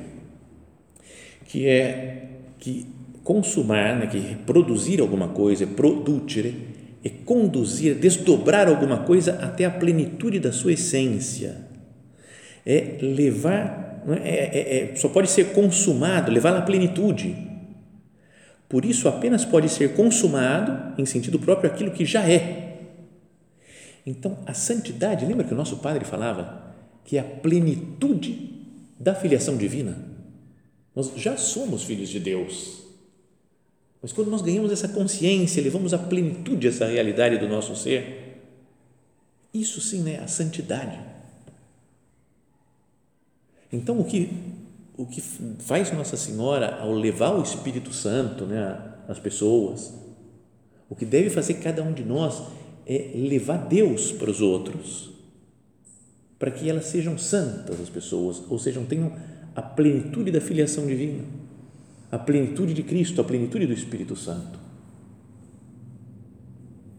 que 1.45 1.67
é 1.67 2.23
que 2.59 2.85
consumar, 3.27 3.97
né, 3.97 4.07
que 4.07 4.35
produzir 4.45 5.01
alguma 5.01 5.27
coisa, 5.27 5.67
produzir, 5.67 6.55
é 7.03 7.09
conduzir, 7.09 7.95
desdobrar 7.95 8.69
alguma 8.69 8.99
coisa 8.99 9.33
até 9.41 9.65
a 9.65 9.69
plenitude 9.69 10.39
da 10.39 10.53
sua 10.53 10.71
essência 10.71 11.67
é 12.65 12.99
levar, 13.01 14.01
é? 14.07 14.29
é, 14.29 14.59
é, 14.59 14.91
é, 14.93 14.95
só 14.95 15.09
pode 15.09 15.29
ser 15.29 15.51
consumado, 15.51 16.31
levar 16.31 16.55
à 16.55 16.61
plenitude. 16.61 17.35
Por 18.69 18.85
isso, 18.85 19.09
apenas 19.09 19.43
pode 19.43 19.67
ser 19.67 19.93
consumado, 19.93 20.93
em 20.97 21.05
sentido 21.05 21.37
próprio, 21.37 21.69
aquilo 21.69 21.91
que 21.91 22.05
já 22.05 22.23
é. 22.29 22.77
Então, 24.05 24.37
a 24.45 24.53
santidade, 24.53 25.25
lembra 25.25 25.43
que 25.45 25.53
o 25.53 25.57
nosso 25.57 25.77
padre 25.77 26.05
falava 26.05 26.65
que 27.03 27.17
é 27.17 27.19
a 27.19 27.23
plenitude 27.25 28.63
da 28.97 29.13
filiação 29.13 29.57
divina? 29.57 29.97
Nós 30.95 31.11
já 31.17 31.35
somos 31.35 31.83
filhos 31.83 32.07
de 32.07 32.21
Deus. 32.21 32.86
Mas 34.01 34.13
quando 34.13 34.29
nós 34.29 34.41
ganhamos 34.41 34.71
essa 34.71 34.87
consciência, 34.87 35.61
levamos 35.61 35.93
à 35.93 35.97
plenitude 35.97 36.67
essa 36.67 36.85
realidade 36.85 37.37
do 37.37 37.47
nosso 37.47 37.75
ser, 37.75 38.41
isso 39.53 39.81
sim 39.81 40.09
é 40.09 40.19
a 40.19 40.27
santidade. 40.27 40.99
Então, 43.71 43.99
o 43.99 44.03
que, 44.03 44.29
o 44.95 45.05
que 45.05 45.21
faz 45.59 45.91
Nossa 45.91 46.15
Senhora 46.15 46.75
ao 46.75 46.93
levar 46.93 47.31
o 47.31 47.41
Espírito 47.41 47.93
Santo 47.93 48.45
né, 48.45 48.79
às 49.07 49.19
pessoas, 49.19 49.93
o 50.89 50.95
que 50.95 51.05
deve 51.05 51.29
fazer 51.29 51.55
cada 51.55 51.83
um 51.83 51.91
de 51.91 52.03
nós 52.03 52.41
é 52.85 53.11
levar 53.15 53.57
Deus 53.67 54.11
para 54.11 54.31
os 54.31 54.41
outros, 54.41 55.09
para 56.39 56.51
que 56.51 56.69
elas 56.69 56.85
sejam 56.85 57.17
santas, 57.17 57.81
as 57.81 57.89
pessoas, 57.89 58.41
ou 58.47 58.57
seja, 58.57 58.81
tenham 58.87 59.11
a 59.55 59.61
plenitude 59.61 60.31
da 60.31 60.39
filiação 60.39 60.85
divina, 60.85 61.23
a 62.11 62.17
plenitude 62.17 62.73
de 62.73 62.83
Cristo, 62.83 63.21
a 63.21 63.23
plenitude 63.23 63.67
do 63.67 63.73
Espírito 63.73 64.15
Santo. 64.15 64.59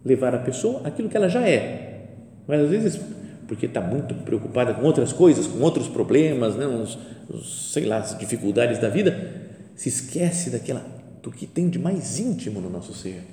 Levar 0.05 0.35
a 0.35 0.38
pessoa 0.38 0.87
aquilo 0.87 1.09
que 1.09 1.16
ela 1.16 1.29
já 1.29 1.47
é. 1.49 2.09
Mas 2.47 2.61
às 2.61 2.71
vezes 2.71 3.01
porque 3.49 3.64
está 3.64 3.81
muito 3.81 4.14
preocupada 4.14 4.75
com 4.75 4.83
outras 4.83 5.12
coisas, 5.12 5.47
com 5.47 5.59
outros 5.61 5.88
problemas, 5.88 6.55
né, 6.55 6.66
uns, 6.66 6.99
sei 7.71 7.87
lá, 7.87 7.97
as 7.97 8.16
dificuldades 8.18 8.79
da 8.79 8.90
vida, 8.90 9.49
se 9.75 9.88
esquece 9.88 10.51
daquela 10.51 10.81
do 11.23 11.33
que 11.33 11.47
tem 11.47 11.68
de 11.68 11.79
mais 11.79 12.21
íntimo 12.21 12.61
no 12.61 12.68
nosso 12.68 12.92
ser. 12.92 13.25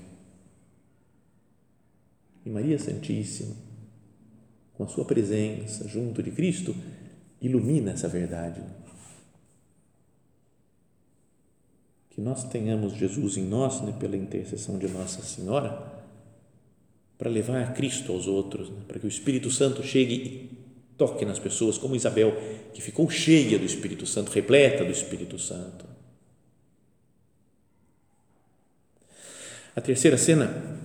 E 2.46 2.50
Maria 2.50 2.80
Santíssima, 2.80 3.56
com 4.74 4.84
a 4.86 4.88
sua 4.88 5.04
presença 5.04 5.88
junto 5.88 6.24
de 6.24 6.32
Cristo, 6.32 6.74
ilumina 7.42 7.92
essa 7.92 8.08
verdade. 8.08 8.62
Que 12.16 12.22
nós 12.22 12.46
tenhamos 12.46 12.94
Jesus 12.94 13.38
em 13.38 13.44
nós, 13.44 13.82
né, 13.82 13.94
pela 14.00 14.16
intercessão 14.16 14.80
de 14.80 14.88
Nossa 14.88 15.22
Senhora 15.22 15.94
para 17.18 17.30
levar 17.30 17.62
a 17.62 17.68
Cristo 17.68 18.12
aos 18.12 18.28
outros, 18.28 18.70
né? 18.70 18.82
para 18.88 19.00
que 19.00 19.06
o 19.06 19.10
Espírito 19.10 19.50
Santo 19.50 19.84
chegue 19.84 20.14
e 20.14 20.50
toque 20.98 21.26
nas 21.26 21.40
pessoas, 21.40 21.78
como 21.78 21.96
Isabel, 21.96 22.36
que 22.74 22.82
ficou 22.82 23.10
cheia 23.10 23.58
do 23.58 23.66
Espírito 23.66 24.06
Santo, 24.06 24.32
repleta 24.32 24.84
do 24.84 24.92
Espírito 24.92 25.38
Santo. 25.40 25.86
A 29.76 29.82
terceira 29.82 30.18
cena 30.18 30.80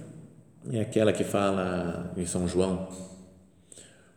é 0.73 0.81
aquela 0.81 1.12
que 1.12 1.25
fala 1.25 2.12
em 2.16 2.27
São 2.27 2.47
João. 2.47 2.88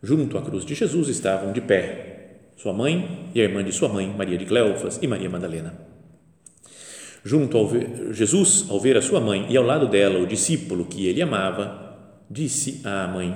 Junto 0.02 0.36
à 0.36 0.42
cruz 0.42 0.64
de 0.64 0.74
Jesus 0.74 1.08
estavam 1.08 1.52
de 1.52 1.60
pé 1.60 2.10
sua 2.56 2.72
mãe 2.72 3.30
e 3.34 3.40
a 3.40 3.44
irmã 3.44 3.64
de 3.64 3.72
sua 3.72 3.88
mãe, 3.88 4.08
Maria 4.08 4.38
de 4.38 4.46
Cleofas 4.46 4.98
e 5.02 5.06
Maria 5.06 5.28
Madalena. 5.28 5.83
Junto 7.24 7.56
ao 7.56 7.70
Jesus, 8.12 8.66
ao 8.68 8.78
ver 8.78 8.98
a 8.98 9.02
sua 9.02 9.18
mãe 9.18 9.46
e 9.50 9.56
ao 9.56 9.64
lado 9.64 9.88
dela 9.88 10.18
o 10.18 10.26
discípulo 10.26 10.84
que 10.84 11.06
ele 11.06 11.22
amava, 11.22 11.96
disse 12.30 12.82
à 12.84 13.08
mãe: 13.08 13.34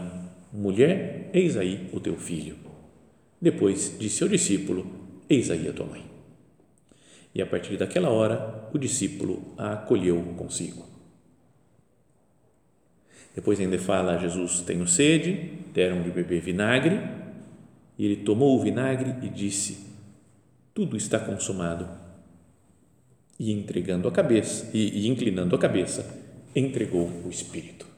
Mulher, 0.53 1.31
eis 1.33 1.57
aí 1.57 1.89
o 1.91 1.99
teu 1.99 2.15
filho. 2.19 2.57
Depois 3.41 3.97
disse 3.99 4.23
ao 4.23 4.29
discípulo: 4.29 4.87
Eis 5.29 5.51
aí 5.51 5.67
a 5.67 5.73
tua 5.73 5.87
mãe. 5.87 6.05
E 7.35 7.41
a 7.41 7.47
partir 7.47 7.79
daquela 7.79 8.11
hora, 8.11 8.69
o 8.75 8.79
discípulo 8.79 9.55
a 9.57 9.73
acolheu 9.73 10.23
consigo. 10.37 10.85
Depois 13.35 13.59
ainda 13.59 13.79
fala: 13.79 14.19
Jesus, 14.19 14.61
tenho 14.61 14.87
sede, 14.87 15.51
deram 15.73 16.03
de 16.03 16.11
beber 16.11 16.43
vinagre, 16.43 17.01
e 17.99 18.05
ele 18.05 18.17
tomou 18.17 18.55
o 18.55 18.63
vinagre 18.63 19.15
e 19.23 19.31
disse: 19.31 19.87
Tudo 20.75 20.95
está 20.95 21.19
consumado. 21.19 22.08
E 23.39 23.53
entregando 23.53 24.09
a 24.09 24.13
cabeça, 24.13 24.69
e, 24.75 25.05
e 25.05 25.09
inclinando 25.09 25.55
a 25.55 25.59
cabeça, 25.59 26.05
entregou 26.55 27.09
o 27.25 27.31
Espírito 27.31 27.89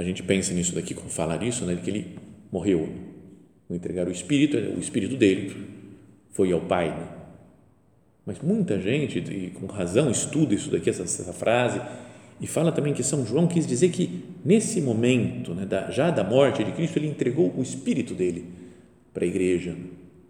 a 0.00 0.02
gente 0.02 0.22
pensa 0.22 0.54
nisso 0.54 0.74
daqui, 0.74 0.94
quando 0.94 1.10
falar 1.10 1.42
isso, 1.42 1.64
né, 1.66 1.78
que 1.82 1.90
ele 1.90 2.16
morreu, 2.50 2.88
ao 3.68 3.76
entregar 3.76 4.08
o 4.08 4.10
Espírito, 4.10 4.56
o 4.56 4.80
Espírito 4.80 5.14
dele 5.14 5.54
foi 6.30 6.52
ao 6.52 6.60
Pai. 6.62 6.88
Né? 6.88 7.06
Mas 8.24 8.38
muita 8.40 8.80
gente, 8.80 9.18
e 9.18 9.50
com 9.50 9.66
razão, 9.66 10.10
estuda 10.10 10.54
isso 10.54 10.70
daqui, 10.70 10.88
essa, 10.88 11.02
essa, 11.02 11.32
frase, 11.34 11.82
e 12.40 12.46
fala 12.46 12.72
também 12.72 12.94
que 12.94 13.02
São 13.02 13.26
João 13.26 13.46
quis 13.46 13.66
dizer 13.66 13.90
que 13.90 14.24
nesse 14.42 14.80
momento, 14.80 15.54
né, 15.54 15.66
da, 15.66 15.90
já 15.90 16.10
da 16.10 16.24
morte 16.24 16.64
de 16.64 16.72
Cristo, 16.72 16.98
ele 16.98 17.08
entregou 17.08 17.52
o 17.54 17.62
Espírito 17.62 18.14
dele 18.14 18.46
para 19.12 19.24
a 19.24 19.28
igreja. 19.28 19.76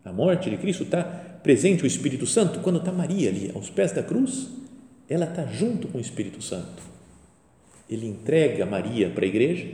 A 0.05 0.13
morte 0.13 0.51
de 0.51 0.57
Cristo 0.57 0.85
está 0.85 1.03
presente, 1.03 1.85
o 1.85 1.87
Espírito 1.87 2.27
Santo, 2.27 2.61
quando 2.61 2.79
está 2.79 2.93
Maria 2.93 3.29
ali, 3.29 3.51
aos 3.55 3.71
pés 3.71 3.93
da 3.93 4.03
cruz, 4.03 4.49
ela 5.09 5.27
está 5.27 5.47
junto 5.47 5.89
com 5.89 5.99
o 5.99 6.01
Espírito 6.01 6.41
Santo 6.43 6.91
ele 7.91 8.07
entrega 8.07 8.65
Maria 8.65 9.11
para 9.11 9.25
a 9.25 9.29
igreja 9.29 9.67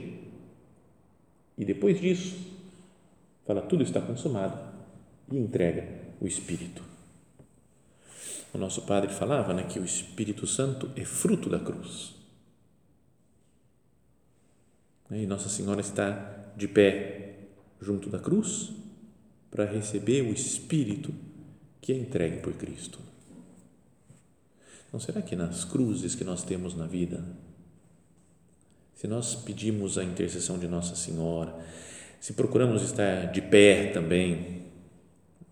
e 1.55 1.63
depois 1.63 2.01
disso 2.01 2.35
fala 3.45 3.61
tudo 3.61 3.83
está 3.83 4.01
consumado 4.01 4.59
e 5.31 5.37
entrega 5.37 5.87
o 6.19 6.25
Espírito. 6.25 6.81
O 8.53 8.57
nosso 8.57 8.81
padre 8.81 9.13
falava 9.13 9.53
né, 9.53 9.63
que 9.63 9.77
o 9.77 9.85
Espírito 9.85 10.47
Santo 10.47 10.89
é 10.95 11.05
fruto 11.05 11.47
da 11.47 11.59
cruz. 11.59 12.15
E 15.11 15.25
Nossa 15.27 15.47
Senhora 15.47 15.79
está 15.79 16.51
de 16.57 16.67
pé 16.67 17.35
junto 17.79 18.09
da 18.09 18.19
cruz 18.19 18.71
para 19.49 19.65
receber 19.65 20.21
o 20.21 20.33
Espírito 20.33 21.13
que 21.81 21.91
é 21.91 21.95
entregue 21.95 22.37
por 22.37 22.53
Cristo. 22.53 22.99
Então, 24.87 24.99
será 24.99 25.21
que 25.21 25.35
nas 25.35 25.63
cruzes 25.63 26.15
que 26.15 26.23
nós 26.23 26.43
temos 26.43 26.75
na 26.75 26.85
vida, 26.85 27.23
se 28.95 29.07
nós 29.07 29.35
pedimos 29.35 29.97
a 29.97 30.03
intercessão 30.03 30.57
de 30.57 30.67
Nossa 30.67 30.95
Senhora, 30.95 31.55
se 32.19 32.33
procuramos 32.33 32.81
estar 32.81 33.31
de 33.31 33.41
pé 33.41 33.91
também, 33.91 34.63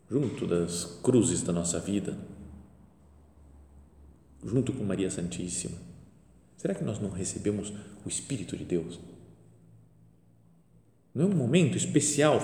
junto 0.10 0.48
das 0.48 0.86
cruzes 1.04 1.42
da 1.42 1.54
nossa 1.54 1.80
vida, 1.80 2.18
junto 4.44 4.74
com 4.74 4.84
Maria 4.84 5.10
Santíssima, 5.10 5.78
será 6.58 6.74
que 6.74 6.84
nós 6.84 7.00
não 7.00 7.10
recebemos 7.10 7.72
o 8.04 8.10
Espírito 8.10 8.58
de 8.58 8.66
Deus? 8.66 9.00
Não 11.14 11.26
é 11.26 11.28
um 11.28 11.36
momento 11.36 11.78
especial? 11.78 12.40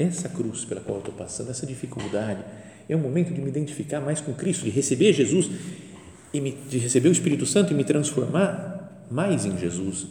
Essa 0.00 0.30
cruz 0.30 0.64
pela 0.64 0.80
qual 0.80 0.96
eu 0.96 1.00
estou 1.00 1.14
passando, 1.14 1.50
essa 1.50 1.66
dificuldade, 1.66 2.42
é 2.88 2.96
um 2.96 3.00
momento 3.00 3.34
de 3.34 3.40
me 3.42 3.48
identificar 3.50 4.00
mais 4.00 4.18
com 4.18 4.32
Cristo, 4.32 4.64
de 4.64 4.70
receber 4.70 5.12
Jesus 5.12 5.50
e 6.32 6.40
me, 6.40 6.52
de 6.52 6.78
receber 6.78 7.10
o 7.10 7.12
Espírito 7.12 7.44
Santo 7.44 7.74
e 7.74 7.76
me 7.76 7.84
transformar 7.84 9.06
mais 9.10 9.44
em 9.44 9.58
Jesus. 9.58 10.06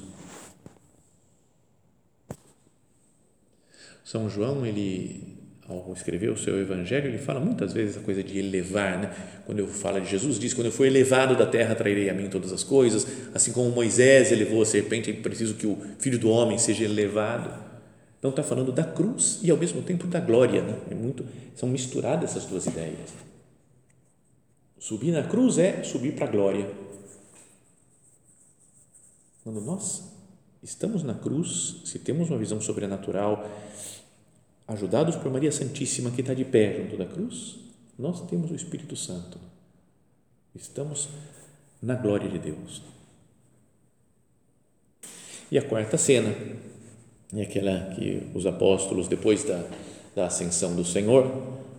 São 4.05 4.29
João, 4.29 4.63
ele 4.63 5.39
ao 5.67 5.91
escrever 5.95 6.29
o 6.29 6.37
seu 6.37 6.59
evangelho, 6.59 7.07
ele 7.07 7.17
fala 7.17 7.39
muitas 7.39 7.73
vezes 7.73 7.97
a 7.97 8.01
coisa 8.01 8.23
de 8.23 8.37
elevar, 8.37 8.99
né? 8.99 9.11
Quando 9.45 9.57
eu 9.57 9.67
falo 9.67 9.99
de 9.99 10.09
Jesus, 10.09 10.37
diz: 10.37 10.53
Quando 10.53 10.67
eu 10.67 10.71
for 10.71 10.85
elevado 10.85 11.35
da 11.35 11.47
terra, 11.47 11.73
trairei 11.73 12.11
a 12.11 12.13
mim 12.13 12.29
todas 12.29 12.53
as 12.53 12.63
coisas. 12.63 13.07
Assim 13.33 13.51
como 13.51 13.71
Moisés 13.71 14.31
elevou 14.31 14.61
a 14.61 14.65
serpente, 14.65 15.09
é 15.09 15.13
preciso 15.13 15.55
que 15.55 15.65
o 15.65 15.79
filho 15.97 16.19
do 16.19 16.29
homem 16.29 16.59
seja 16.59 16.83
elevado. 16.85 17.68
Então, 18.19 18.31
está 18.31 18.43
falando 18.43 18.71
da 18.71 18.83
cruz 18.83 19.39
e 19.41 19.49
ao 19.49 19.57
mesmo 19.57 19.81
tempo 19.81 20.05
da 20.05 20.19
glória, 20.19 20.61
né? 20.61 20.77
É 20.91 20.93
muito, 20.93 21.25
são 21.55 21.69
misturadas 21.69 22.31
essas 22.31 22.45
duas 22.45 22.65
ideias. 22.65 23.13
Subir 24.77 25.11
na 25.11 25.23
cruz 25.23 25.57
é 25.57 25.83
subir 25.83 26.15
para 26.15 26.27
a 26.27 26.29
glória. 26.29 26.69
Quando 29.43 29.61
nós 29.61 30.03
estamos 30.61 31.01
na 31.01 31.13
cruz, 31.13 31.81
se 31.85 31.97
temos 31.99 32.29
uma 32.29 32.37
visão 32.37 32.59
sobrenatural, 32.59 33.49
ajudados 34.67 35.15
por 35.15 35.31
Maria 35.31 35.51
Santíssima 35.51 36.11
que 36.11 36.21
está 36.21 36.33
de 36.33 36.43
pé 36.43 36.75
junto 36.75 36.97
da 36.97 37.05
cruz, 37.05 37.57
nós 37.97 38.25
temos 38.27 38.51
o 38.51 38.55
Espírito 38.55 38.95
Santo. 38.97 39.39
Estamos 40.53 41.09
na 41.81 41.95
glória 41.95 42.29
de 42.29 42.37
Deus. 42.37 42.81
E 45.51 45.57
a 45.57 45.61
quarta 45.61 45.97
cena 45.97 46.35
é 47.35 47.41
aquela 47.41 47.93
que 47.95 48.23
os 48.33 48.45
apóstolos, 48.45 49.07
depois 49.07 49.43
da, 49.43 49.63
da 50.15 50.25
ascensão 50.25 50.75
do 50.75 50.83
Senhor, 50.83 51.31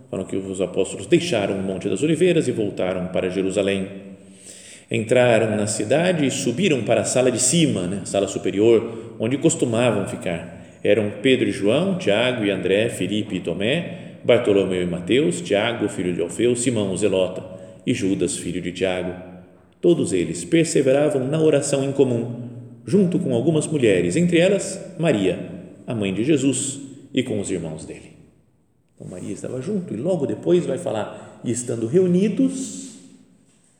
falam 0.09 0.25
que 0.25 0.35
os 0.35 0.61
apóstolos 0.61 1.07
deixaram 1.07 1.55
o 1.55 1.63
Monte 1.63 1.89
das 1.89 2.03
Oliveiras 2.03 2.47
e 2.47 2.51
voltaram 2.51 3.07
para 3.07 3.29
Jerusalém. 3.29 3.87
Entraram 4.89 5.55
na 5.55 5.67
cidade 5.67 6.25
e 6.25 6.31
subiram 6.31 6.83
para 6.83 7.01
a 7.01 7.05
sala 7.05 7.31
de 7.31 7.39
cima, 7.39 7.87
né, 7.87 8.01
sala 8.05 8.27
superior, 8.27 9.15
onde 9.19 9.37
costumavam 9.37 10.07
ficar 10.07 10.61
eram 10.83 11.11
Pedro 11.21 11.47
e 11.47 11.51
João, 11.51 11.97
Tiago 11.97 12.43
e 12.43 12.49
André, 12.49 12.89
Felipe 12.89 13.35
e 13.35 13.39
Tomé, 13.39 14.15
Bartolomeu 14.23 14.81
e 14.81 14.85
Mateus, 14.85 15.41
Tiago, 15.41 15.87
filho 15.87 16.13
de 16.13 16.21
Alfeu, 16.21 16.55
Simão 16.55 16.91
o 16.91 16.97
Zelota 16.97 17.43
e 17.85 17.93
Judas, 17.93 18.35
filho 18.37 18.61
de 18.61 18.71
Tiago. 18.71 19.13
Todos 19.79 20.13
eles 20.13 20.43
perseveravam 20.43 21.27
na 21.27 21.39
oração 21.39 21.83
em 21.83 21.91
comum, 21.91 22.40
junto 22.85 23.19
com 23.19 23.33
algumas 23.33 23.67
mulheres, 23.67 24.15
entre 24.15 24.39
elas 24.39 24.79
Maria, 24.99 25.51
a 25.85 25.93
mãe 25.93 26.13
de 26.13 26.23
Jesus, 26.23 26.79
e 27.13 27.23
com 27.23 27.39
os 27.39 27.51
irmãos 27.51 27.85
dele. 27.85 28.13
Então 28.95 29.07
Maria 29.07 29.33
estava 29.33 29.61
junto 29.61 29.93
e 29.93 29.97
logo 29.97 30.25
depois 30.25 30.65
vai 30.65 30.77
falar, 30.77 31.41
e 31.43 31.51
estando 31.51 31.87
reunidos, 31.87 32.95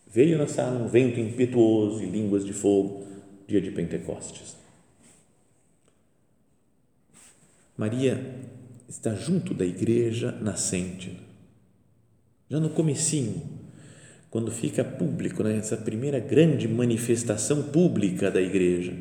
veio 0.07 0.47
sala 0.47 0.83
um 0.83 0.87
vento 0.87 1.19
impetuoso 1.19 2.03
e 2.03 2.05
línguas 2.05 2.45
de 2.45 2.53
fogo, 2.53 3.05
dia 3.47 3.61
de 3.61 3.71
Pentecostes. 3.71 4.55
Maria 7.77 8.35
está 8.87 9.15
junto 9.15 9.53
da 9.53 9.65
igreja 9.65 10.31
nascente. 10.33 11.17
Já 12.49 12.59
no 12.59 12.69
comecinho, 12.69 13.41
quando 14.31 14.49
fica 14.49 14.81
público, 14.81 15.43
né, 15.43 15.57
essa 15.57 15.75
primeira 15.75 16.17
grande 16.17 16.65
manifestação 16.65 17.63
pública 17.63 18.31
da 18.31 18.41
igreja. 18.41 18.97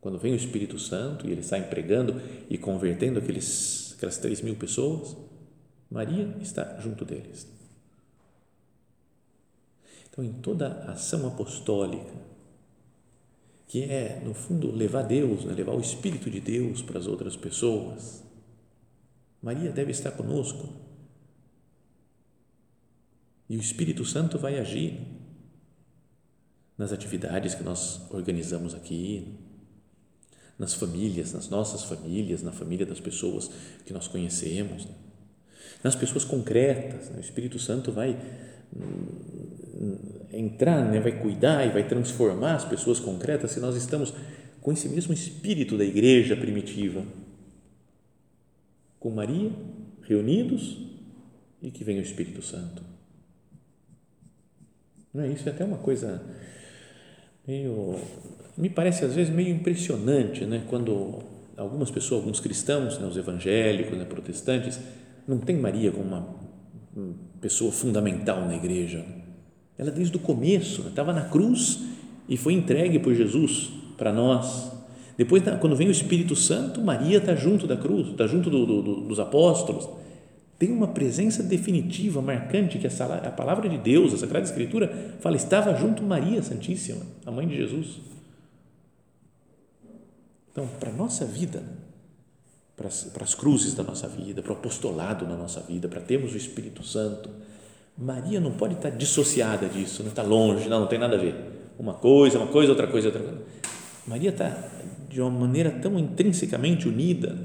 Quando 0.00 0.18
vem 0.18 0.32
o 0.32 0.36
Espírito 0.36 0.78
Santo 0.78 1.28
e 1.28 1.30
ele 1.30 1.42
está 1.42 1.58
empregando 1.58 2.20
e 2.48 2.56
convertendo 2.56 3.18
aqueles, 3.18 3.94
aquelas 3.96 4.16
três 4.16 4.40
mil 4.40 4.56
pessoas, 4.56 5.14
Maria 5.90 6.34
está 6.40 6.80
junto 6.80 7.04
deles. 7.04 7.46
Então, 10.08 10.24
em 10.24 10.32
toda 10.32 10.68
ação 10.90 11.26
apostólica, 11.26 12.12
que 13.66 13.82
é, 13.82 14.22
no 14.24 14.32
fundo, 14.32 14.70
levar 14.70 15.02
Deus, 15.02 15.44
né? 15.44 15.52
levar 15.52 15.74
o 15.74 15.80
Espírito 15.80 16.30
de 16.30 16.40
Deus 16.40 16.80
para 16.80 16.98
as 16.98 17.06
outras 17.06 17.36
pessoas. 17.36 18.22
Maria 19.42 19.70
deve 19.70 19.90
estar 19.90 20.12
conosco. 20.12 20.68
E 23.54 23.56
o 23.56 23.60
Espírito 23.60 24.04
Santo 24.04 24.36
vai 24.36 24.58
agir 24.58 24.98
nas 26.76 26.92
atividades 26.92 27.54
que 27.54 27.62
nós 27.62 28.00
organizamos 28.10 28.74
aqui, 28.74 29.28
nas 30.58 30.74
famílias, 30.74 31.32
nas 31.32 31.48
nossas 31.48 31.84
famílias, 31.84 32.42
na 32.42 32.50
família 32.50 32.84
das 32.84 32.98
pessoas 32.98 33.48
que 33.86 33.92
nós 33.92 34.08
conhecemos, 34.08 34.86
né? 34.86 34.94
nas 35.84 35.94
pessoas 35.94 36.24
concretas. 36.24 37.10
Né? 37.10 37.18
O 37.18 37.20
Espírito 37.20 37.60
Santo 37.60 37.92
vai 37.92 38.18
entrar, 40.32 40.90
né, 40.90 40.98
vai 40.98 41.20
cuidar 41.20 41.64
e 41.64 41.70
vai 41.70 41.86
transformar 41.86 42.56
as 42.56 42.64
pessoas 42.64 42.98
concretas 42.98 43.52
se 43.52 43.60
nós 43.60 43.76
estamos 43.76 44.12
com 44.60 44.72
esse 44.72 44.88
mesmo 44.88 45.14
espírito 45.14 45.78
da 45.78 45.84
igreja 45.84 46.36
primitiva, 46.36 47.04
com 48.98 49.10
Maria, 49.10 49.52
reunidos 50.02 50.76
e 51.62 51.70
que 51.70 51.84
vem 51.84 52.00
o 52.00 52.02
Espírito 52.02 52.42
Santo. 52.42 52.93
Não 55.14 55.24
é 55.24 55.28
isso? 55.28 55.48
É 55.48 55.52
até 55.52 55.64
uma 55.64 55.78
coisa 55.78 56.20
meio, 57.46 57.96
me 58.56 58.68
parece 58.68 59.04
às 59.04 59.14
vezes 59.14 59.32
meio 59.32 59.50
impressionante, 59.54 60.44
né? 60.44 60.64
Quando 60.68 61.22
algumas 61.56 61.90
pessoas, 61.90 62.20
alguns 62.20 62.40
cristãos, 62.40 62.98
né, 62.98 63.06
os 63.06 63.16
evangélicos, 63.16 63.96
né, 63.96 64.04
protestantes, 64.04 64.80
não 65.26 65.38
tem 65.38 65.56
Maria 65.56 65.92
como 65.92 66.04
uma 66.04 66.44
pessoa 67.40 67.70
fundamental 67.70 68.44
na 68.44 68.56
igreja 68.56 69.04
ela 69.78 69.90
desde 69.90 70.16
o 70.16 70.20
começo 70.20 70.86
estava 70.88 71.12
na 71.12 71.22
cruz 71.22 71.80
e 72.28 72.36
foi 72.36 72.52
entregue 72.54 72.98
por 72.98 73.14
Jesus 73.14 73.70
para 73.98 74.12
nós. 74.12 74.72
Depois, 75.16 75.42
quando 75.60 75.76
vem 75.76 75.88
o 75.88 75.92
Espírito 75.92 76.34
Santo, 76.34 76.80
Maria 76.80 77.18
está 77.18 77.34
junto 77.34 77.66
da 77.66 77.76
cruz, 77.76 78.08
está 78.08 78.26
junto 78.26 78.50
do, 78.50 78.64
do, 78.66 79.00
dos 79.02 79.20
apóstolos. 79.20 79.88
Tem 80.58 80.70
uma 80.70 80.88
presença 80.88 81.42
definitiva, 81.42 82.22
marcante, 82.22 82.78
que 82.78 82.86
a, 82.86 83.30
palavra 83.30 83.68
de 83.68 83.76
Deus, 83.76 84.14
a 84.14 84.18
Sagrada 84.18 84.46
Escritura, 84.46 85.16
fala: 85.20 85.36
estava 85.36 85.74
junto 85.74 86.02
Maria 86.02 86.42
Santíssima, 86.42 87.04
a 87.26 87.30
mãe 87.30 87.46
de 87.46 87.56
Jesus. 87.56 88.00
Então, 90.52 90.68
para 90.78 90.90
a 90.90 90.92
nossa 90.92 91.24
vida, 91.24 91.62
para 92.76 92.86
as, 92.86 93.04
para 93.04 93.24
as 93.24 93.34
cruzes 93.34 93.74
da 93.74 93.82
nossa 93.82 94.06
vida, 94.06 94.40
para 94.40 94.52
o 94.52 94.56
apostolado 94.56 95.26
da 95.26 95.36
nossa 95.36 95.60
vida, 95.60 95.88
para 95.88 96.00
termos 96.00 96.32
o 96.32 96.36
Espírito 96.36 96.84
Santo, 96.84 97.28
Maria 97.98 98.38
não 98.38 98.52
pode 98.52 98.74
estar 98.74 98.90
dissociada 98.90 99.68
disso, 99.68 100.02
não 100.02 100.10
está 100.10 100.22
longe, 100.22 100.68
não, 100.68 100.80
não 100.80 100.86
tem 100.86 100.98
nada 100.98 101.16
a 101.16 101.18
ver. 101.18 101.34
Uma 101.76 101.94
coisa, 101.94 102.38
uma 102.38 102.46
coisa, 102.46 102.70
outra 102.70 102.86
coisa, 102.86 103.08
outra 103.08 103.22
coisa. 103.22 103.42
Maria 104.06 104.30
está 104.30 104.56
de 105.08 105.20
uma 105.20 105.30
maneira 105.30 105.72
tão 105.72 105.98
intrinsecamente 105.98 106.88
unida 106.88 107.36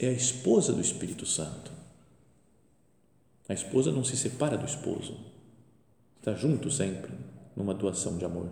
é 0.00 0.08
a 0.08 0.12
esposa 0.12 0.72
do 0.72 0.80
Espírito 0.80 1.24
Santo. 1.24 1.70
A 3.48 3.52
esposa 3.52 3.92
não 3.92 4.02
se 4.02 4.16
separa 4.16 4.56
do 4.56 4.64
esposo, 4.64 5.16
está 6.18 6.34
junto 6.34 6.70
sempre 6.70 7.12
numa 7.54 7.74
doação 7.74 8.16
de 8.16 8.24
amor. 8.24 8.48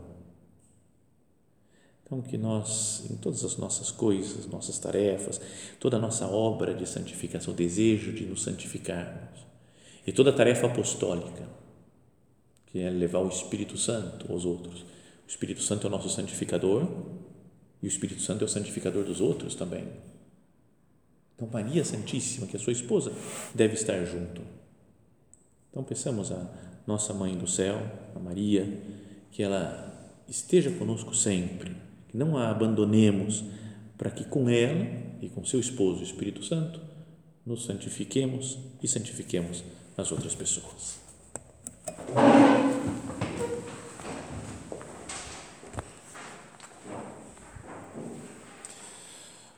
Então, 2.04 2.20
que 2.20 2.36
nós, 2.36 3.04
em 3.10 3.16
todas 3.16 3.42
as 3.42 3.56
nossas 3.56 3.90
coisas, 3.90 4.46
nossas 4.46 4.78
tarefas, 4.78 5.40
toda 5.80 5.96
a 5.96 6.00
nossa 6.00 6.26
obra 6.26 6.74
de 6.74 6.86
santificação, 6.86 7.54
o 7.54 7.56
desejo 7.56 8.12
de 8.12 8.26
nos 8.26 8.42
santificarmos, 8.42 9.40
e 10.06 10.12
toda 10.12 10.28
a 10.28 10.34
tarefa 10.34 10.66
apostólica, 10.66 11.48
que 12.66 12.80
é 12.80 12.90
levar 12.90 13.20
o 13.20 13.28
Espírito 13.28 13.78
Santo 13.78 14.30
aos 14.30 14.44
outros. 14.44 14.80
O 14.82 15.28
Espírito 15.28 15.62
Santo 15.62 15.86
é 15.86 15.88
o 15.88 15.90
nosso 15.90 16.10
santificador 16.10 16.86
e 17.82 17.86
o 17.86 17.88
Espírito 17.88 18.20
Santo 18.20 18.42
é 18.42 18.44
o 18.44 18.48
santificador 18.48 19.04
dos 19.04 19.20
outros 19.20 19.54
também. 19.54 19.88
Então, 21.34 21.48
Maria 21.52 21.84
Santíssima, 21.84 22.46
que 22.46 22.56
é 22.56 22.58
sua 22.58 22.72
esposa, 22.72 23.12
deve 23.54 23.74
estar 23.74 24.04
junto. 24.04 24.42
Então, 25.70 25.82
pensamos 25.82 26.30
a 26.30 26.46
nossa 26.86 27.14
Mãe 27.14 27.36
do 27.36 27.46
Céu, 27.46 27.80
a 28.14 28.18
Maria, 28.18 28.80
que 29.30 29.42
ela 29.42 29.92
esteja 30.28 30.70
conosco 30.70 31.14
sempre, 31.14 31.74
que 32.08 32.16
não 32.16 32.36
a 32.36 32.50
abandonemos, 32.50 33.44
para 33.96 34.10
que 34.10 34.24
com 34.24 34.48
ela 34.48 34.86
e 35.20 35.28
com 35.28 35.44
seu 35.44 35.60
esposo, 35.60 36.00
o 36.00 36.04
Espírito 36.04 36.44
Santo, 36.44 36.80
nos 37.44 37.64
santifiquemos 37.64 38.58
e 38.82 38.88
santifiquemos 38.88 39.64
as 39.96 40.12
outras 40.12 40.34
pessoas. 40.34 41.00